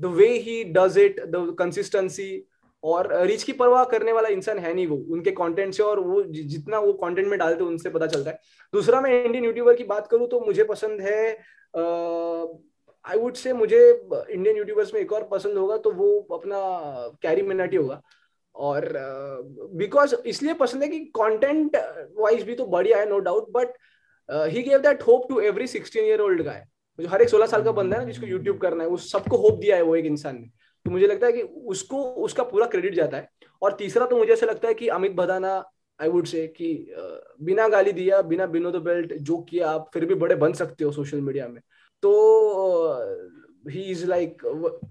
[0.00, 2.44] the way he does it the consistency
[2.84, 6.22] और रीच की परवाह करने वाला इंसान है नहीं वो। उनके कंटेंट से और वो
[6.24, 8.38] जितना वो कंटेंट में डालते उनसे पता चलता है।
[8.74, 11.32] दूसरा मैं इंडियन यूट्यूबर की बात करूँ तो मुझे पसंद है
[13.04, 13.78] आई वुड से मुझे
[14.30, 16.58] इंडियन यूट्यूबर्स में एक और पसंद होगा तो वो अपना
[17.22, 18.00] कैरी मिनाटी होगा।
[18.54, 18.84] और
[19.74, 21.76] बिकॉज़ uh, इसलिए पसंद है कि कंटेंट
[22.18, 23.68] वाइज भी तो बढ़िया है no doubt but
[24.28, 26.64] he gave that hope to every sixteen year old guy
[26.98, 29.36] जो हर एक सोलह साल का बंदा है ना जिसको यूट्यूब करना है उस सबको
[29.36, 30.50] होप दिया है वो एक इंसान ने।
[30.86, 33.28] तो मुझे लगता है कि उसको उसका पूरा क्रेडिट जाता है।
[33.62, 35.54] और तीसरा तो मुझे ऐसा लगता है कि अमित भदाना
[36.00, 39.90] आई वुड से कि uh, बिना गाली दिया बिना बिनो द बेल्ट जो किया आप
[39.94, 41.60] फिर भी बड़े बन सकते हो सोशल मीडिया में।
[42.02, 42.10] तो
[43.70, 44.42] he is like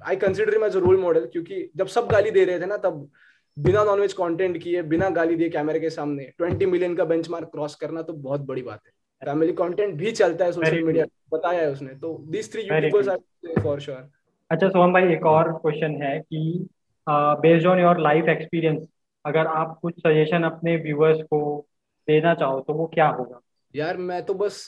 [0.08, 2.78] I consider him as a role model क्योंकि जब सब गाली दे रहे थे ना
[2.78, 3.10] तब
[3.58, 7.76] बिना नॉनवेज कंटेंट किए बिना गाली दिए कैमरे के सामने ट्वेंटी मिलियन का बेंचमार्क क्रॉस
[7.76, 8.92] करना तो बहुत बड़ी बात है।
[9.22, 13.62] फैमिली कंटेंट भी चलता है सोशल मीडिया बताया है उसने। तो this three youtubers are
[13.64, 14.10] for sure
[14.52, 16.68] अच्छा सोहम भाई एक और क्वेश्चन है कि
[17.08, 18.88] based on your life experience
[19.26, 21.68] अगर आप कुछ सजेशन अपने व्यूअर्स को
[22.08, 23.40] देना चाहो तो वो क्या होगा?
[23.76, 24.66] यार मैं तो बस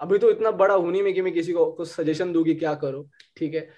[0.00, 2.74] अभी तो इतना बड़ा हूँ नहीं मैं कि मैं किसी को कुछ सजेशन दूँगी क्या
[2.74, 3.68] करो ठीक है?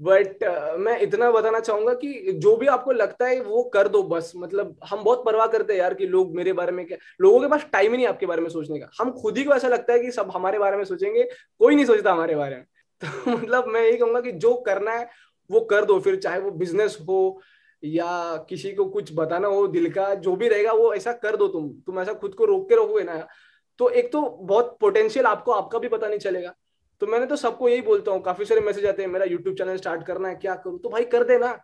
[0.00, 4.02] बट uh, मैं इतना बताना चाहूँगा कि जो भी आपको लगता है वो कर दो
[4.02, 7.40] बस। मतलब हम बहुत परवाह करते हैं यार कि लोग मेरे बारे में क्या लोगों
[7.40, 9.68] के पास टाइम ही नहीं आपके बारे में सोचने का। हम खुद ही को ऐसा
[9.68, 11.22] लगता है कि सब हमारे बारे में सोचेंगे
[11.58, 12.64] कोई नहीं सोचता हमारे बारे में।
[13.04, 15.08] तो मतलब मैं यही कहूँगा कि जो करना है
[15.50, 17.40] वो कर दो फिर चाहे वो बिज़नेस हो
[17.84, 21.48] या किसी को कुछ बताना हो दिल का जो भी रहेगा वो ऐसा कर दो
[21.48, 23.26] तुम। तुम ऐसा खुद को रोक के रखोगे ना
[23.78, 26.54] तो एक तो बहुत पोटेंशियल आपको, आपका भी पता नहीं चलेगा।
[27.00, 29.76] तो मैंने तो सबको यही बोलता हूँ, काफ़ी सारे मैसेज आते हैं, मेरा यूट्यूब चैनल
[29.76, 30.78] स्टार्ट करना है, क्या करूँ?
[30.78, 31.58] तो भाई कर देना।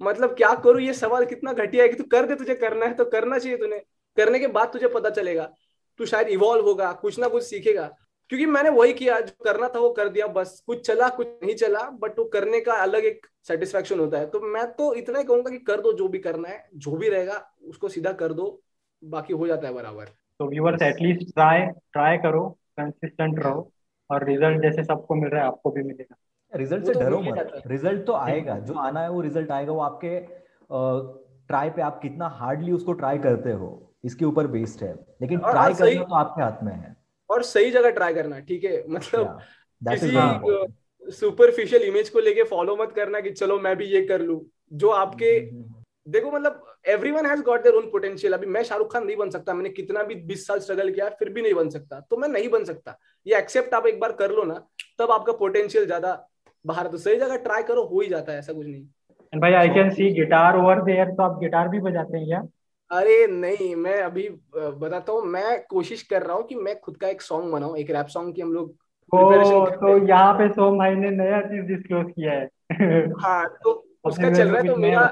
[0.00, 2.94] मतलब क्या करूँ, ये सवाल कितना घटिया है कि तू कर दे, तुझे करना है
[2.94, 3.78] तो करना चाहिए तूने।
[4.16, 5.50] करने के बाद तुझे पता चलेगा।
[5.98, 7.90] तू शायद इवॉल्व होगा, कुछ ना कुछ सीखेगा।
[8.28, 11.54] क्योंकि मैंने वही किया, जो करना था वो कर दिया, बस। कुछ चला, कुछ नहीं
[11.54, 15.24] चला बट वो करने का अलग एक सेटिस्फेक्शन होता है। तो मैं तो इतना ही
[15.24, 18.62] कहूँगा कि कर दो, जो भी करना है, जो भी रहेगा, उसको सीधा कर दो,
[19.04, 20.10] बाकी हो जाता है बराबर।
[20.40, 23.70] तो viewers at least try try करो कंसिस्टेंट रहो
[24.10, 26.16] और रिज़ल्ट जैसे सबको मिल रहा है आपको भी मिलेगा।
[26.52, 29.80] रिज़ल्ट से तो डरो मत। रिज़ल्ट तो आएगा जो आना है वो रिज़ल्ट आएगा वो
[29.80, 30.18] आपके
[31.48, 33.70] ट्राई पे आप कितना हार्डली उसको ट्राई करते हो
[34.04, 36.96] इसके ऊपर बेस्ड है। लेकिन ट्राई करना तो आपके हाथ में है।
[37.30, 38.84] और सही जगह ट्राई करना ठीक है?
[38.88, 39.38] मतलब
[39.82, 44.44] किसी सुपरफिशियल इमेज को लेके फॉलो मत करना कि चलो मैं भी ये कर लू।
[44.72, 45.73] जो आपके हम्म, हम्म, हम्म।
[46.06, 49.54] देखो मतलब everyone has got their own potential अभी मैं शाहरुख खान नहीं बन सकता
[49.54, 52.48] मैंने कितना भी 20 साल स्ट्रगल किया फिर भी नहीं बन सकता। तो मैं नहीं
[52.48, 52.96] बन सकता।
[53.26, 54.54] ये एक्सेप्ट आप एक बार कर लो ना
[54.98, 56.12] तब आपका पोटेंशियल ज़्यादा
[56.64, 58.82] बाहर तो सही जगह ट्राई करो हो ही जाता है ऐसा कुछ नहीं।
[59.32, 62.42] एंड भाई I can see guitar over there तो आप गिटार भी बजाते हैं क्या?
[62.90, 67.08] अरे नहीं मैं अभी बताता हूँ मैं कोशिश कर रहा हूँ कि मैं खुद का
[67.08, 68.74] एक सॉन्ग बनाऊँ एक रैप सॉन्ग की हम लोग
[69.12, 72.46] तो यहाँ पे सोम भाई ने नया चीज़ डिस्क्लोज किया है।
[73.20, 73.72] हाँ तो
[74.04, 75.06] उसका चल रहा है तो मेरा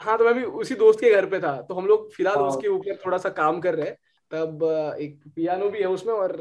[0.00, 2.68] हाँ तो मैं भी उसी दोस्त के घर पे था तो हम लोग फ़िलहाल उसके
[2.68, 3.96] ऊपर थोड़ा सा काम कर रहे हैं।
[4.32, 4.62] तब
[5.00, 6.36] एक पियानो भी है उसमें और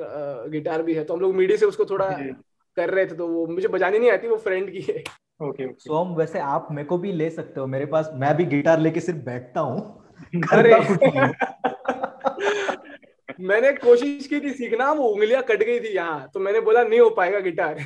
[0.52, 2.10] गिटार भी है तो हम लोग मीडिया से उसको थोड़ा
[2.78, 5.04] कर रहे थे तो वो मुझे बजानी नहीं आती वो फ्रेंड की है।
[5.42, 8.46] ओके सो हम वैसे आप मेरे को भी ले सकते हो मेरे पास मैं भी
[8.46, 10.04] गिटार लेके सिर्फ़ बैठता हूँ।
[10.54, 10.74] अरे।
[13.42, 17.00] मैंने कोशिश की थी सीखना वो उंगलियाँ कट गई थी यहाँ तो मैंने बोला नहीं
[17.00, 17.80] हो पाएगा गिटार।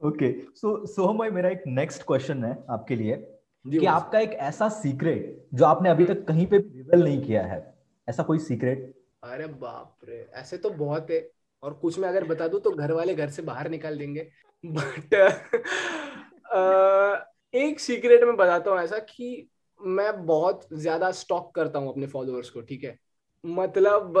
[0.00, 3.33] ओके सो सोहम भाई मेरा एक नेक्स्ट क्वेश्चन है आपके लिए।
[3.64, 7.62] कि आपका एक ऐसा सीक्रेट जो आपने अभी तक कहीं पे रिवील नहीं किया है।
[8.08, 8.92] ऐसा कोई सीक्रेट
[9.22, 11.28] अरे बाप रे ऐसे तो बहुत है।
[11.62, 14.28] और कुछ मैं अगर बता दूँ तो घर वाले घर से बाहर निकाल देंगे।
[14.64, 15.14] बट
[17.54, 19.48] एक सीक्रेट में बताता हूँ ऐसा कि
[19.80, 22.96] मैं बहुत ज़्यादा स्टॉक करता हूँ अपने फॉलोअर्स को ठीक है?
[23.44, 24.14] मतलब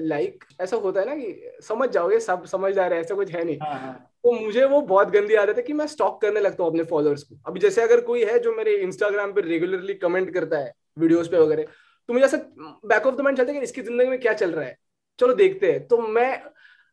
[0.00, 3.58] लाइक ऐसा होता है ना कि समझ जाओगे सब समझदार है ऐसा कुछ है नहीं।
[3.58, 4.11] हाँ, हाँ.
[4.24, 7.22] तो मुझे वो बहुत गंदी आदत है कि मैं स्टॉक करने लगता हूँ अपने फॉलोअर्स
[7.22, 11.28] को। अभी जैसे अगर कोई है जो मेरे इंस्टाग्राम पे रेगुलरली कमेंट करता है वीडियोस
[11.28, 11.64] पे वगैरह
[12.08, 12.36] तो मुझे ऐसा
[12.86, 14.76] बैक ऑफ़ द माइंड चलता है कि इसकी ज़िंदगी में क्या चल रहा है।
[15.18, 16.40] चलो देखते हैं। तो मैं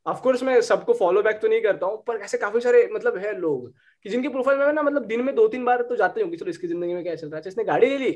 [0.05, 3.37] ऑफकोर्स मैं सबको फॉलो बैक तो नहीं करता हूँ, पर ऐसे काफ़ी सारे मतलब है
[3.39, 3.69] लोग
[4.05, 6.37] कि जिनकी प्रोफ़ाइल में ना मतलब दिन में दो तीन बार तो जाते हूँ कि
[6.37, 8.11] चलो इसकी ज़िंदगी में क्या चल रहा है। इसने गाड़ी ले ली,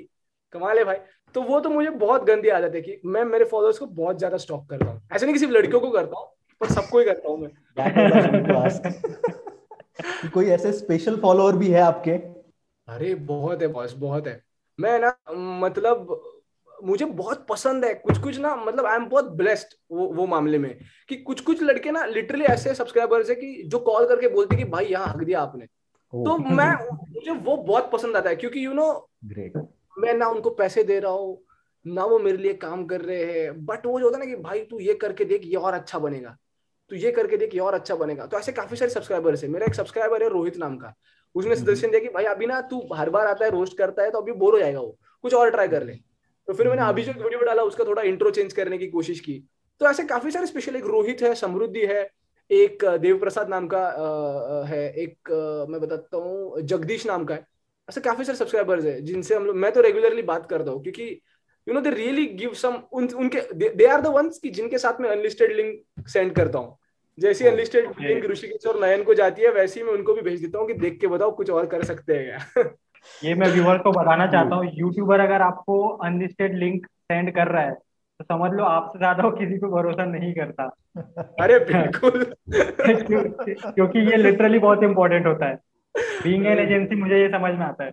[0.53, 0.97] कमाल है भाई।
[1.35, 4.37] तो वो तो मुझे बहुत गंदी आदत है कि मैं मेरे फॉलोअर्स को बहुत ज़्यादा
[4.37, 7.29] स्टॉक करता हूँ। ऐसे नहीं कि सिर्फ़ लड़कियों को करता हूँ पर सबको ही करता
[7.29, 7.49] हूँ मैं।
[10.33, 12.11] कोई ऐसे स्पेशल फॉलोअर भी है आपके?
[12.87, 14.41] अरे बहुत है बॉस बहुत है।
[14.79, 16.21] मैं ना मतलब
[16.83, 20.57] मुझे बहुत पसंद है। कुछ कुछ ना मतलब आई एम बहुत ब्लेस्ड वो वो मामले
[20.57, 20.79] में।
[21.09, 24.63] कि कुछ कुछ लड़के ना लिटरली ऐसे सब्सक्राइबर्स है कि जो कॉल करके बोलते कि
[24.63, 26.73] भाई यहाँ हक दिया आपने। तो मैं
[27.13, 29.57] मुझे वो बहुत पसंद आता है। क्योंकि यू नो ग्रेट
[29.97, 31.41] मैं ना उनको पैसे दे रहा हूँ।
[31.85, 34.41] ना वो मेरे लिए काम कर रहे हैं। बट वो जो होता है ना कि
[34.41, 36.37] भाई तू ये करके देख ये और अच्छा बनेगा।
[36.91, 39.65] तू ये करके देख ये और अच्छा बनेगा। तो ऐसे काफ़ी सारे सब्सक्राइबर्स है। मेरा
[39.65, 40.93] एक सब्सक्राइबर है रोहित नाम का।
[41.35, 44.11] उसने सजेशन दिया कि भाई अभी ना तू हर बार आता है रोस्ट करता है
[44.11, 45.93] तो अभी बोर हो जाएगा वो। कुछ और ट्राई कर ले।
[46.47, 49.19] तो फिर मैंने हम्म। अभी जो वीडियो डाला उसका थोड़ा इंट्रो चेंज करने की कोशिश
[49.19, 49.43] की।
[49.81, 52.09] तो ऐसे काफ़ी सारे स्पेशल एक रोहित है समृद्धि है
[52.49, 53.85] एक देव प्रसाद नाम का
[54.67, 55.31] है एक
[55.69, 57.45] मैं बताता हूँ जगदीश नाम का है।
[57.89, 61.21] ऐसे काफ़ी सारे सब्सक्राइबर्स है जिनसे हम लोग मैं तो रेगुलरली बात करता हूँ क्योंकि
[61.67, 65.09] you know they really give some उनके दे आर द वंस की जिनके साथ मैं
[65.09, 66.77] अनलिस्टेड लिंक सेंड करता हूँ।
[67.17, 70.41] जैसी अनलिस्टेड लिंक ऋषिकेश और नयन को जाती है वैसे ही मैं उनको भी भेज
[70.41, 72.65] देता हूँ कि देख के बताओ कुछ और कर सकते हैं
[73.23, 77.63] ये मैं व्यूअर को बताना चाहता हूँ यूट्यूबर अगर आपको अनलिस्टेड लिंक सेंड कर रहा
[77.63, 77.73] है
[78.19, 80.63] तो समझ लो आपसे ज़्यादा वो किसी को भरोसा नहीं करता।
[81.41, 82.23] अरे बिल्कुल।
[83.71, 85.55] क्योंकि ये लिटरली बहुत इंपॉर्टेंट होता है।
[86.23, 87.91] बीइंग एन एजेंसी मुझे ये समझ में आता है।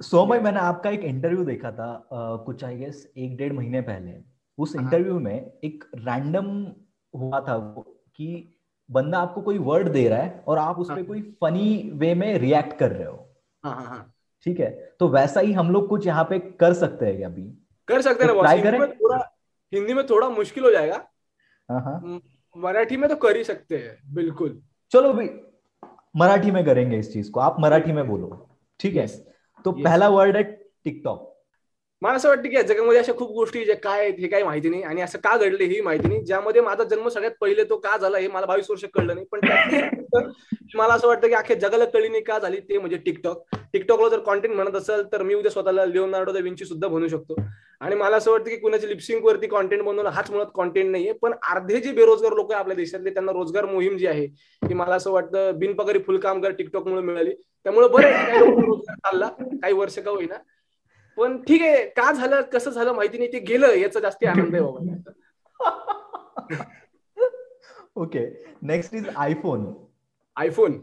[0.00, 3.52] सो so, भाई मैंने आपका एक इंटरव्यू देखा था uh, कुछ आई गेस एक डेढ़
[3.52, 4.12] महीने पहले।
[4.58, 6.72] उस इंटरव्यू हाँ। में एक रैंडम
[7.18, 7.74] हुआ था
[8.16, 8.58] कि
[8.90, 12.14] बंदा आपको कोई वर्ड दे रहा है और आप उस पर हाँ। कोई फनी वे
[12.14, 13.28] में रिएक्ट कर रहे हो।
[13.64, 14.14] हाँ
[14.44, 14.70] ठीक है?
[14.98, 17.42] तो वैसा ही हम लोग कुछ यहाँ पे कर सकते हैं अभी?
[17.88, 18.80] कर सकते हैं ट्राई करें?
[18.80, 19.18] थोड़ा
[19.72, 22.16] हिंदी में थोड़ा मुश्किल हो जाएगा।
[22.56, 25.28] मराठी में तो कर ही सकते हैं बिल्कुल। चलो भाई
[26.16, 28.48] मराठी में करेंगे इस चीज़ को। आप मराठी में बोलो।
[28.80, 29.31] ठीक है?
[29.64, 30.42] तो पहला वर्ड है
[30.84, 31.30] टिकटॉक
[32.02, 34.68] मला असं वाटतं की या जगामध्ये अशा खूप गोष्टी ज्या काय आहेत हे काही माहिती
[34.68, 36.20] नाही आणि असं का घडले ही माहिती नाही.
[36.24, 39.26] ज्यामध्ये माझा जन्म सगळ्यात पहिले तो का झाला हे मला बावीस वर्ष कळलं नाही.
[40.12, 40.30] पण
[40.74, 44.18] मला असं वाटतं की अख्या जगाला कळली नाही का झाली ते म्हणजे टिकटॉक टिकटॉकला जर
[44.18, 47.34] कॉन्टेंट म्हणत असेल तर मी उद्या स्वतःला लिओनार्डो द विंची सुद्धा बनू शकतो.
[47.82, 51.12] आणि मला असं वाटतं की कुणाची लिपसिंग वरती कॉन्टेंट बनवणं हाच मुळात कॉन्टेंट नाहीये.
[51.12, 54.26] पण अर्धे जे बेरोजगार लोक आहे आपल्या देशातले त्यांना रोजगार मोहीम जी आहे
[54.62, 57.34] ती मला असं वाटतं बिनपगारी फुल कामगार टिकटॉकमुळे मिळाली.
[57.66, 60.34] त्यामुळे बरं काही रोजगार चालला काही वर्ष का होईना.
[61.18, 64.62] पण ठीक आहे का झालं कसं झालं माहिती नाही ते गेलं याचा जास्ती आनंद आहे
[64.62, 64.80] बाबा.
[67.96, 68.26] Okay
[68.62, 69.72] next is iPhone
[70.36, 70.80] iPhone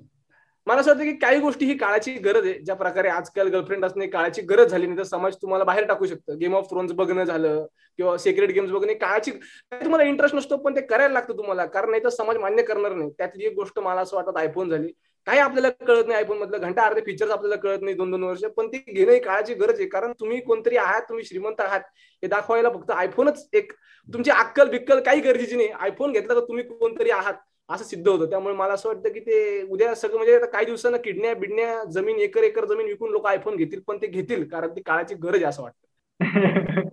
[0.70, 2.53] मला असं वाटतं की काही गोष्टी ही काळाची गरज आहे.
[2.59, 6.38] ज्या प्रकारे आजकाल गर्लफ्रेंड असणे काळाची गरज झाली नाही तर समाज तुम्हाला बाहेर टाकू शकतं.
[6.39, 7.65] गेम ऑफ थ्रोन्स बघणं झालं
[7.99, 9.32] किंवा सिक्रेट गेम्स बघणे काळाची
[9.72, 11.65] तुम्हाला इंटरेस्ट नसतो पण ते करायला लागतं तुम्हाला.
[11.65, 13.09] कारण नाही तर समाज मान्य करणार नाही.
[13.17, 14.91] त्यातली एक गोष्ट मला असं वाटत आयफोन झाली.
[15.28, 16.57] काही आपल्याला कळत नाही आयफोन मधलं.
[16.57, 18.43] घंटा अर्धे फीचर्स आपल्याला कळत नाही दोन दोन वर्ष.
[18.57, 19.88] पण ते घेणं ही काळाची गरज आहे.
[19.89, 21.82] कारण तुम्ही कोणतरी आहात तुम्ही श्रीमंत आहात.
[22.24, 23.72] हे दाखवायला फक्त आयफोनच एक
[24.07, 25.70] तुमची अक्कल बिक्कल काही गरजेची नाही.
[25.70, 27.34] आयफोन घेतला तर तुम्ही कोणतरी आहात.
[27.70, 28.30] असं सिद्ध होतं.
[28.30, 32.43] त्यामुळे मला असं वाटतं की ते उद्या सगळं म्हणजे काही दिवसांना किडण्या बिडण्या जमीन एकर
[32.43, 35.63] एकर जमीन विकून लोक आयफोन घेतील पण ते घेतील कारण ती काळाची गरज आहे असं
[35.63, 36.89] वाटतं.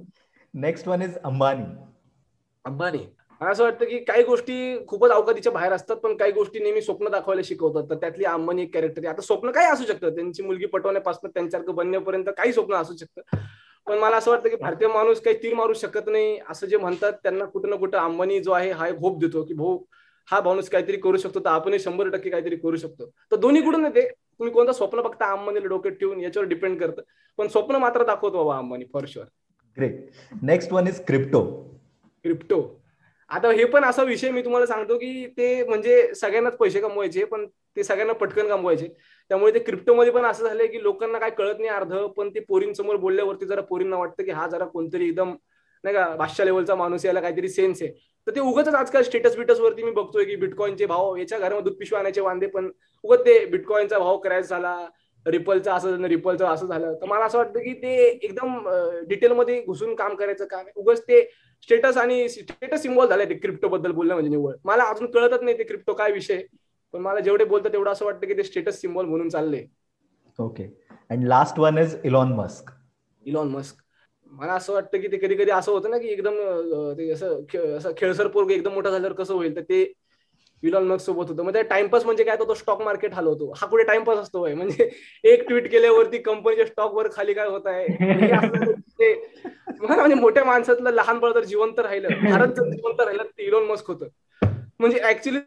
[0.54, 1.64] Next one is Ambani.
[2.64, 2.98] Ambani.
[3.40, 7.08] मला असं वाटतं की काही गोष्टी खूपच अवकातीच्या बाहेर असतात पण काही गोष्टी नेहमी स्वप्न
[7.08, 7.90] दाखवायला शिकवतात.
[7.90, 9.12] तर त्यातली अंबानी एक कॅरेक्टर आहे.
[9.12, 10.14] आता स्वप्न काय असू शकतं.
[10.14, 13.36] त्यांची मुलगी पटवण्यापासून त्यांच्यासारखं बनण्यापर्यंत काही स्वप्न असू शकतं.
[13.86, 17.12] पण मला असं वाटतं की भारतीय माणूस काही तीर मारू शकत नाही असं जे म्हणतात
[17.12, 19.78] त्यांना कुठं ना कुठं अंबानी जो आहे हा एक होप देतो की भाऊ
[20.28, 23.10] हा माणूस काहीतरी करू शकतो तर आपणही शंभर टक्के काहीतरी करू शकतो.
[23.32, 24.06] तर दोन्ही कुठून येते?
[24.08, 27.02] तुम्ही कोणतं स्वप्न बघता अंबानीला डोक्यात ठेवून याच्यावर डिपेंड करतं.
[27.38, 29.26] पण स्वप्न मात्र दाखवतो बाबा Ambani for sure
[29.76, 31.42] great next one is crypto
[32.24, 32.60] crypto
[33.30, 37.46] आता हे पण असा विषय मी तुम्हाला सांगतो की ते म्हणजे सगळ्यांनाच पैसे कमवायचे पण
[37.76, 38.88] ते सगळ्यांना पटकन कमवायचे.
[39.30, 42.96] त्यामुळे ते क्रिप्टोमध्ये पण असं झालंय की लोकांना काय कळत नाही अर्ध पण ते पोरींसमोर
[42.96, 45.34] बोलल्यावरती जरा पोरींना वाटतं की हा जरा कोणतरी एकदम
[45.84, 47.90] नाही का बादशा लेवलचा माणूस याला काहीतरी सेन्स आहे.
[48.26, 51.78] तर ते उगतच आजकाल स्टेटस बिटस वरती मी बघतोय की बिटकॉईनचे भाव याच्या घरामध्ये दूध
[51.78, 52.70] पिशवी आणायचे वांदे पण
[53.04, 54.88] उगत ते बिटकॉईनचा भाव करायचा झाला
[55.26, 56.92] रिपलचा असं झालं रिपलचं असं झालं.
[56.94, 58.68] तर मला असं वाटतं की ते एकदम
[59.08, 61.22] डिटेलमध्ये घुसून काम करायचं काम उगच ते
[61.62, 65.58] स्टेटस आणि स्टेटस सिम्बॉल झालंय ते क्रिप्टो बद्दल बोलणं म्हणजे निवड मला अजून कळतच नाही
[65.58, 66.42] ते क्रिप्टो काय विषय.
[66.94, 69.64] पण मला जेवढे बोलतात तेवढं असं वाटतं की ते स्टेटस सिम्बॉल म्हणून चालले
[70.38, 70.64] okay
[71.10, 72.70] and last one is Elon Musk
[73.24, 73.82] Elon Musk
[74.30, 76.34] मला असं वाटतं की ते कधी कधी असं होतं ना की एकदम
[76.98, 79.92] ते असं असं खेळसर पोरग एकदम मोठा झाल्यावर कसं होईल तर ते
[80.62, 81.42] विलॉन मग सोबत होतं.
[81.42, 83.52] म्हणजे टाइमपास म्हणजे काय तो स्टॉक मार्केट हलवतो.
[83.56, 84.90] हा कुठे टाइमपास असतो म्हणजे
[85.24, 87.86] एक ट्विट केल्यावरती कंपनीच्या स्टॉक वर खाली काय होत आहे?
[88.00, 89.14] म्हणजे,
[89.80, 92.08] म्हणजे, म्हणजे मोठ्या माणसातलं लहान बळ जर जिवंत राहिलं.
[92.08, 94.06] भारत जर जिवंत राहिलं ते इलॉन मस्क होतं.
[94.78, 95.38] म्हणजे ऍक्च्युली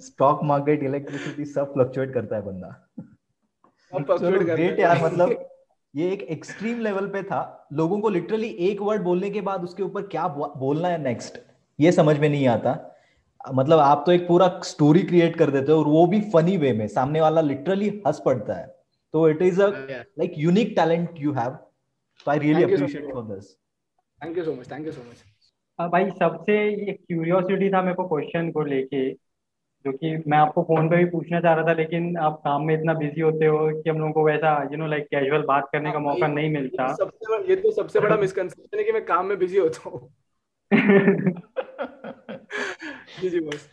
[0.00, 2.68] स्टॉक मार्केट इलेक्ट्रिसिटी सब फ्लक्चुएट करता है बंदा।
[4.44, 5.48] ग्रेट यार मतलब
[5.94, 9.82] ये एक एक्सट्रीम लेवल पे था। लोगों को लिटरली एक वर्ड बोलने के बाद उसके
[9.82, 11.38] ऊपर क्या बोलना है नेक्स्ट
[11.78, 12.72] ये समझ में नहीं आता।
[13.54, 16.72] मतलब आप तो एक पूरा स्टोरी क्रिएट कर देते हो और वो भी फनी वे
[16.72, 18.66] में। सामने वाला लिटरली हंस पड़ता है।
[19.14, 21.56] तो it is a like unique talent you have
[22.26, 23.52] so I really appreciate for this
[24.20, 25.24] thank you so much thank you so much
[25.78, 26.54] भाई सबसे
[26.86, 29.12] ये क्यूरियोसिटी था मेरे को क्वेश्चन को लेके
[29.84, 32.74] जो कि मैं आपको फ़ोन पे भी पूछना चाह रहा था लेकिन आप काम में
[32.74, 35.92] इतना बिज़ी होते हो कि हम लोगों को वैसा यू नो लाइक कैजुअल बात करने
[35.92, 38.92] का हाँ, मौका नहीं मिलता ये तो सबसे ये तो सबसे बड़ा मिसकंसेप्शन है कि
[38.92, 40.12] मैं काम में बिज़ी होता हूँ।
[43.20, 43.68] जी जी बस।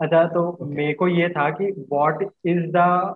[0.00, 3.14] अच्छा तो मेरे को ये था कि what is the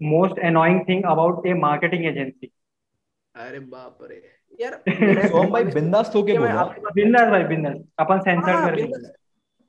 [0.00, 2.50] most annoying thing about a marketing agency
[3.34, 4.82] अरे बाप रे। यार
[5.28, 9.16] सोम भाई बिंदास हो। बोलो बिंदास भाई बिंदास। अपन सेंसर कर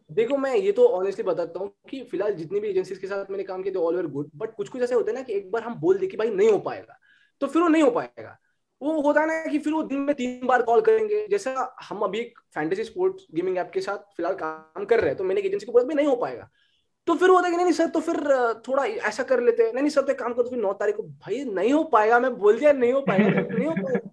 [0.10, 3.44] देखो मैं ये तो ऑनेस्टली बताता हूँ कि फ़िलहाल जितनी भी एजेंसीज के साथ मैंने
[3.44, 5.64] काम किया ऑल ओवर गुड बट कुछ कुछ ऐसे होते हैं ना कि एक बार
[5.64, 6.98] हम बोल दे कि भाई नहीं हो पाएगा
[7.42, 8.38] तो फिर वो नहीं हो पाएगा।
[8.82, 12.00] वो होता है ना कि फिर वो दिन में तीन बार कॉल करेंगे। जैसा हम
[12.00, 15.42] अभी एक फैंटेसी स्पोर्ट्स गेमिंग ऐप के साथ फ़िलहाल काम कर रहे हैं तो मैंने
[15.42, 16.50] एक एजेंसी को बोला भी नहीं हो पाएगा।
[17.08, 18.18] तो फिर होता है कि नहीं सर तो फिर
[18.68, 21.04] थोड़ा ऐसा कर लेते हैं। नहीं नहीं सर तो काम करो फिर नौ तारीख को
[21.04, 24.10] भाई नहीं हो पाएगा मैं बोल दिया नहीं हो पाएगा तो नहीं हो पाएगा।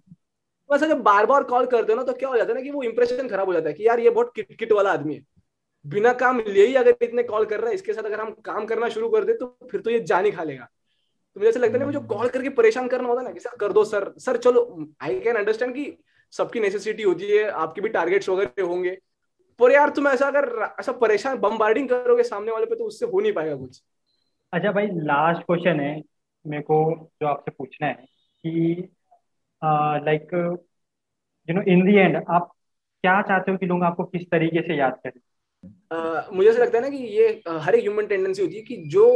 [0.69, 2.71] वैसा जब बार बार कॉल करते हो ना तो क्या हो जाता है ना कि
[2.71, 5.25] वो इंप्रेशन खराब हो जाता है कि यार ये बहुत किट किट वाला आदमी है।
[5.85, 8.65] बिना काम लिए ही अगर इतने कॉल कर रहा है इसके साथ अगर हम काम
[8.65, 11.59] करना शुरू कर दे तो फिर तो ये जान ही खा लेगा। तो मुझे ऐसा
[11.59, 13.83] लगता है ना जो कॉल करके परेशान करना होता है ना कि सर कर दो
[13.85, 15.97] सर सर चलो आई कैन अंडरस्टैंड कि
[16.33, 18.97] सबकी नेसेसिटी होती है आपके भी टारगेट्स वगैरह होंगे।
[19.59, 20.49] पर यार तुम ऐसा अगर
[20.79, 23.81] ऐसा परेशान बम्बार्डिंग करोगे सामने वाले पे तो उससे हो नहीं पाएगा कुछ।
[24.53, 26.01] अच्छा भाई लास्ट क्वेश्चन है
[26.45, 28.89] मेरे को जो आपसे पूछना है कि
[29.61, 30.29] like
[31.49, 32.51] you know in the end आप
[33.03, 35.19] क्या चाहते हो कि लोग आपको किस तरीके से याद करें?
[35.93, 38.61] uh, मुझे ऐसा लगता है ना कि ये uh, हर एक ह्यूमन टेंडेंसी होती है
[38.61, 39.07] कि जो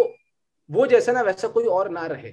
[0.70, 2.32] वो जैसा ना वैसा कोई और ना रहे।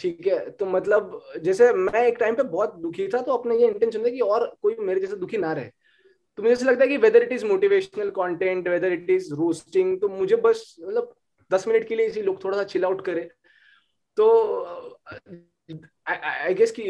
[0.00, 0.38] ठीक है?
[0.50, 4.08] तो मतलब जैसे मैं एक टाइम पे बहुत दुखी था तो अपने ये इंटेंशन था
[4.08, 5.70] कि और कोई मेरे जैसे दुखी ना रहे।
[6.38, 10.00] तो मुझे ऐसा लगता है कि whether it is motivational content whether it is roasting
[10.00, 11.14] तो मुझे बस मतलब
[11.50, 13.28] दस मिनट के लिए इसी लोग थोड़ा सा चिल आउट करे।
[14.16, 14.26] तो
[16.06, 16.82] आई गेस कि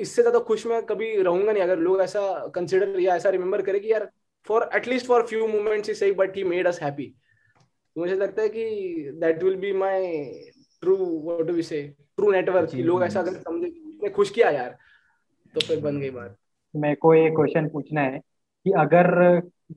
[0.00, 2.20] इससे ज़्यादा खुश मैं कभी रहूँगा नहीं। अगर लोग ऐसा
[2.54, 4.08] कंसिडर या ऐसा रिमेम्बर करे कि यार
[4.46, 7.12] for at least for few moments ही सही but he made us happy
[7.96, 8.64] मुझे लगता है कि
[9.20, 10.06] that will be my
[10.82, 11.82] true what do we say
[12.16, 13.72] true network कि लोग ऐसा अगर समझे
[14.02, 14.76] मैं खुश किया यार
[15.54, 16.36] तो फिर बन गई बात।
[16.74, 19.08] मेरे को एक क्वेश्चन पूछना है कि अगर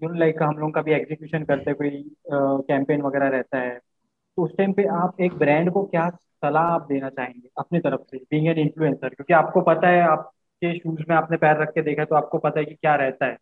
[0.04, 1.90] यू लाइक हम लोग कभी एग्जीक्यूशन करते कोई
[2.32, 6.10] कैंपेन वगैरह रहता है तो उस टाइम पे आप एक ब्रांड को क्या
[6.44, 10.78] सलाह आप देना चाहेंगे अपनी तरफ़ से बीइंग एन इन्फ्लुएंसर क्योंकि आपको पता है आपके
[10.80, 13.38] शूज़ में आपने पैर रख के देखा तो आपको पता है कि क्या रहता है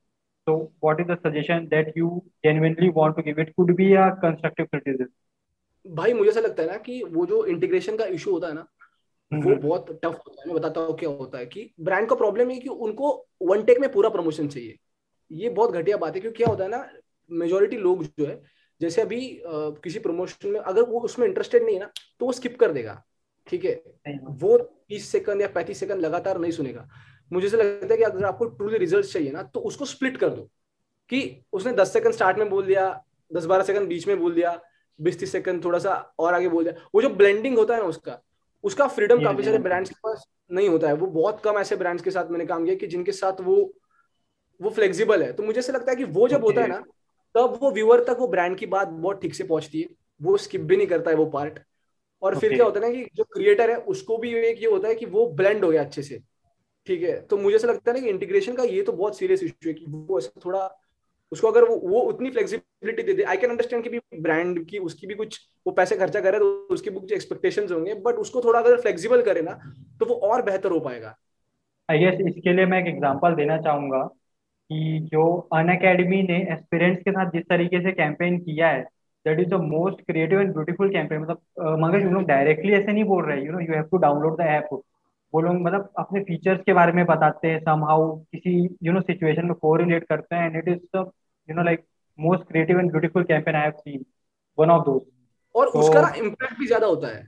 [0.48, 3.40] So what is the suggestion that you genuinely want to give?
[3.40, 5.08] It could be a constructive criticism.
[5.86, 8.62] भाई मुझे ऐसा लगता है ना कि वो जो इंटीग्रेशन का इशू होता है ना
[9.32, 12.16] वो हम्म। बहुत टफ होता है मैं बताता हूँ क्या होता है कि ब्रांड का
[12.16, 13.12] प्रॉब्लम है कि उनको
[13.44, 14.76] वन टेक में पूरा प्रमोशन चाहिए
[15.32, 16.86] ये बहुत घटिया बात है क्योंकि क्या होता है ना
[17.32, 18.36] मेजोरिटी लोग जो है
[18.86, 22.32] जैसे अभी आ, किसी प्रमोशन में अगर वो उसमें इंटरेस्टेड नहीं है ना तो वो
[22.32, 23.02] स्किप कर देगा।
[23.48, 23.72] ठीक है?
[24.42, 26.88] वो तीस सेकंड या पैंतीस सेकंड लगातार नहीं सुनेगा।
[27.32, 30.30] मुझे से लगता है कि अगर आपको ट्रूली रिज़ल्ट चाहिए ना तो उसको स्प्लिट कर
[30.30, 30.50] दो।
[31.10, 31.20] कि
[31.54, 32.86] उसने दस सेकंड स्टार्ट में बोल दिया
[33.32, 34.60] दस बारह सेकंड बीच में बोल दिया
[35.00, 37.88] बीस तीस सेकंड थोड़ा सा और आगे बोल दिया। वो जो ब्लेंडिंग होता है ना
[37.88, 38.20] उसका
[38.64, 42.04] उसका फ्रीडम काफ़ी सारे ब्रांड्स के पास नहीं होता है। वो बहुत कम ऐसे ब्रांड्स
[42.04, 43.56] के साथ मैंने काम किया कि जिनके साथ वो
[44.60, 46.84] वो फ्लेक्सिबल है। तो मुझे ऐसा लगता है कि वो जब होता है ना
[47.36, 49.88] तब वो व्यूअर तक वो ब्रांड की बात बहुत ठीक से पहुँचती है।
[50.22, 51.60] वो स्किप भी नहीं करता है वो पार्ट
[52.22, 52.42] और okay.
[52.42, 54.96] फिर क्या होता है ना कि जो क्रिएटर है उसको भी एक ये होता है
[54.96, 56.20] कि वो ब्लेंड हो गया अच्छे से।
[56.88, 57.20] ठीक है?
[57.22, 59.74] तो मुझे ऐसा लगता है ना कि इंटीग्रेशन का ये तो बहुत सीरियस इशू है
[59.74, 60.70] कि वो ऐसा थोड़ा
[61.32, 64.80] उसको अगर वो वो उतनी फ्लेक्सिबिलिटी दे दे। आई कैन अंडरस्टैंड कि भी ब्रांड की
[64.80, 68.42] उसकी भी कुछ वो पैसे खर्चा करे तो उसकी भी कुछ एक्सपेक्टेशंस होंगे बट उसको
[68.42, 69.60] थोड़ा अगर फ्लेक्सिबल करे ना
[70.00, 71.16] तो वो और बेहतर हो पाएगा।
[71.90, 74.08] आई गेस इसके लिए मैं एक एग्जांपल देना चाहूँगा।
[74.70, 78.82] कि जो अन अकेडमी ने एस्पिरेंट्स के साथ जिस तरीके से कैंपेन किया है
[79.26, 83.04] that is the most creative and beautiful campaign मतलब मगर यू लोग डायरेक्टली ऐसे नहीं
[83.04, 84.68] बोल रहे you know you have to download the app
[85.34, 89.46] वो लोग मतलब अपने फीचर्स के बारे में बताते हैं समहाउ किसी यू नो सिचुएशन
[89.46, 91.12] में कोरिलेट करते हैं and it is the
[91.50, 91.84] you know like
[92.20, 94.06] most creative and beautiful campaign I have seen
[94.58, 95.02] one of those
[95.56, 97.24] और तो- उसका इम्पैक्ट भी ज़्यादा होता है।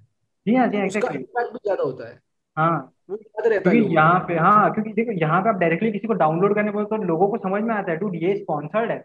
[0.45, 2.19] जी हाँ जी हाँ एग्जैक्टली इम्पैक्ट भी ज़्यादा होता है।
[2.57, 5.49] हाँ। वो याद रहता है क्योंकि लोगों को। यहाँ पे हाँ क्योंकि देखो यहाँ पे
[5.49, 7.97] आप डायरेक्टली किसी को डाउनलोड करने बोलते हो तो लोगों को समझ में आता है
[7.97, 8.97] डूड ये स्पॉन्सर्ड है।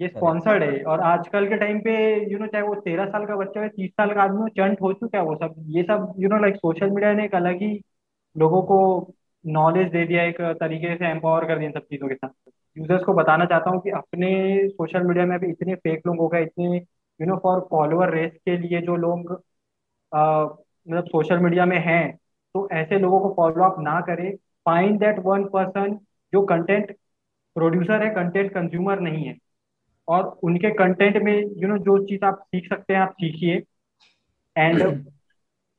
[0.00, 1.94] ये स्पॉन्सर्ड है। और आजकल के टाइम पे
[2.32, 4.80] यू नो चाहे वो तेरह साल का बच्चा हो तीस साल का आदमी हो चंट
[4.82, 7.62] हो चुका है वो सब। ये सब you know like social media ने एक अलग
[7.62, 7.72] ही
[8.36, 8.78] लोगों को
[9.44, 12.30] नॉलेज दे दिया एक तरीके से एम्पावर कर दिया इन सब चीज़ों के साथ।
[12.76, 16.28] यूज़र्स को बताना चाहता हूँ कि अपने सोशल मीडिया में अभी इतने फेक लोग हो
[16.28, 20.18] गए इतने you know for follower race के लिए जो लोग अ,
[20.86, 22.02] मतलब सोशल मीडिया में हैं
[22.54, 24.34] तो ऐसे लोगों को फॉलो अप ना करें।
[24.66, 25.98] फाइंड दैट वन पर्सन
[26.32, 26.90] जो कंटेंट
[27.56, 29.36] प्रोड्यूसर है कंटेंट कंज्यूमर नहीं है।
[30.08, 33.62] और उनके कंटेंट में यू नो जो चीज़ आप सीख सकते हैं, आप सीखिए।
[34.56, 34.80] एंड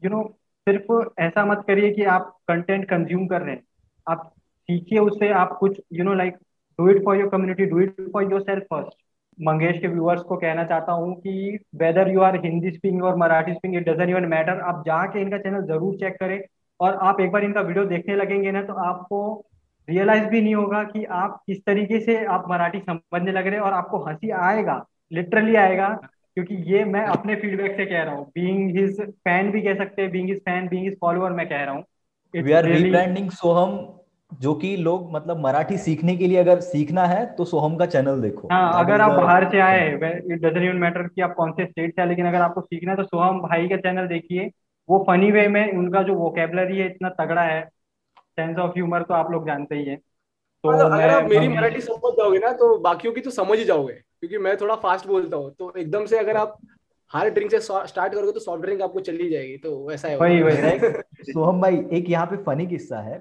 [0.01, 0.24] यू नो
[0.67, 3.63] सिर्फ़ ऐसा मत करिए कि आप कंटेंट कंज्यूम कर रहे हैं।
[4.07, 4.32] आप
[4.69, 6.34] सीखिए उससे, आप कुछ you know like
[6.80, 8.97] do it for your community do it for your self first
[9.38, 13.53] Mangesh के व्यूअर्स को कहना चाहता हूँ कि whether you are Hindi speaking और Marathi
[13.53, 16.39] speaking it doesn't even matter आप जाके इनका चैनल ज़रूर चेक करें।
[16.84, 19.20] और आप एक बार इनका वीडियो देखने लगेंगे ना तो आपको
[19.88, 23.62] रियलाइज़ भी नहीं होगा कि आप किस तरीके से आप मराठी समझने लग रहे हैं
[23.62, 25.88] और आपको हँसी आएगा लिटरली आएगा
[26.38, 30.02] क्योंकि ये मैं अपने फीडबैक से कह रहा हूँ। बीइंग हिज फ़ैन भी कह सकते
[30.02, 31.84] हैं being his fan being his follower मैं कह रहा हूँ।
[32.34, 33.72] वी आर रीब्रांडिंग सोहम
[34.32, 38.22] जो कि लोग मतलब मराठी सीखने के लिए अगर सीखना है तो सोहम का चैनल
[38.22, 41.66] देखो। हाँ अगर आप बाहर से आए इट डजंट इवन मैटर कि आप कौन से
[41.66, 44.50] स्टेट से आए लेकिन अगर आपको सीखना है तो सोहम भाई का चैनल देखिए।
[44.90, 47.62] वो फनी वे में उनका जो वोकेबलरी है इतना तगड़ा है।
[48.36, 51.56] सेंस ऑफ़ ह्यूमर तो आप लोग जानते ही है। तो मतलब अगर आप मेरी मैं
[51.58, 55.08] मराठी समझ जाओगे ना तो बाकियों की तो समझ ही जाओगे क्योंकि मैं थोड़ा फास्ट
[55.08, 56.58] बोलता हूँ। तो एकदम से अगर आप
[57.14, 60.42] हार्ड ड्रिंक से स्टार्ट करोगे तो सॉफ्ट ड्रिंक आपको चली जाएगी तो वैसा है वही
[60.44, 63.18] वही राइट सोहम भाई एक यहाँ पे फनी किस्सा है।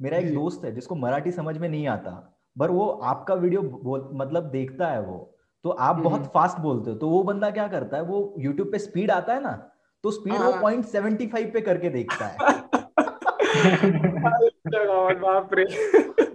[0.00, 2.10] मेरा एक जी। दोस्त है जिसको मराठी समझ में नहीं आता
[2.56, 5.18] पर वो आपका वीडियो बोल मतलब देखता है वो।
[5.64, 8.72] तो आप बहुत हम्म। फास्ट बोलते हो तो वो बंदा क्या करता है वो यूट्यूब
[8.72, 9.52] पे स्पीड आता है ना
[10.04, 12.36] तो स्पीड वो हाँ। पॉइंट सेवेंटी फाइव पे करके देखता है।
[15.20, 15.64] बाप रे।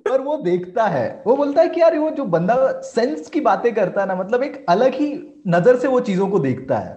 [0.09, 2.55] पर वो देखता है। वो बोलता है कि यार वो जो बंदा
[2.85, 5.11] सेंस की बातें करता है ना मतलब एक अलग ही
[5.47, 6.93] नज़र से वो चीज़ों को देखता है।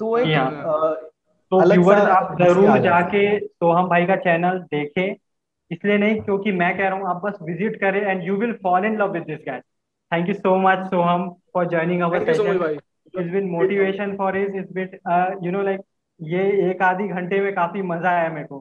[0.00, 0.36] तो एक.
[0.36, 1.10] अ,
[1.52, 5.16] तो अलग सा आप ज़रूर। जाके सोहम भाई का चैनल देखें।
[5.70, 8.84] इसलिए नहीं क्योंकि मैं कह रहा हूँ आप बस विज़िट करें and you will fall
[8.84, 9.60] in love with this guy
[10.12, 12.46] thank you so much Soham for joining our session
[13.16, 14.98] it's been motivation for is it's bit
[15.44, 15.80] you know like
[16.20, 16.40] ये
[16.70, 18.60] एक आधी घंटे में काफ़ी मज़ा आया मेरे को।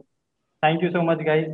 [0.64, 1.48] Thank you so much guys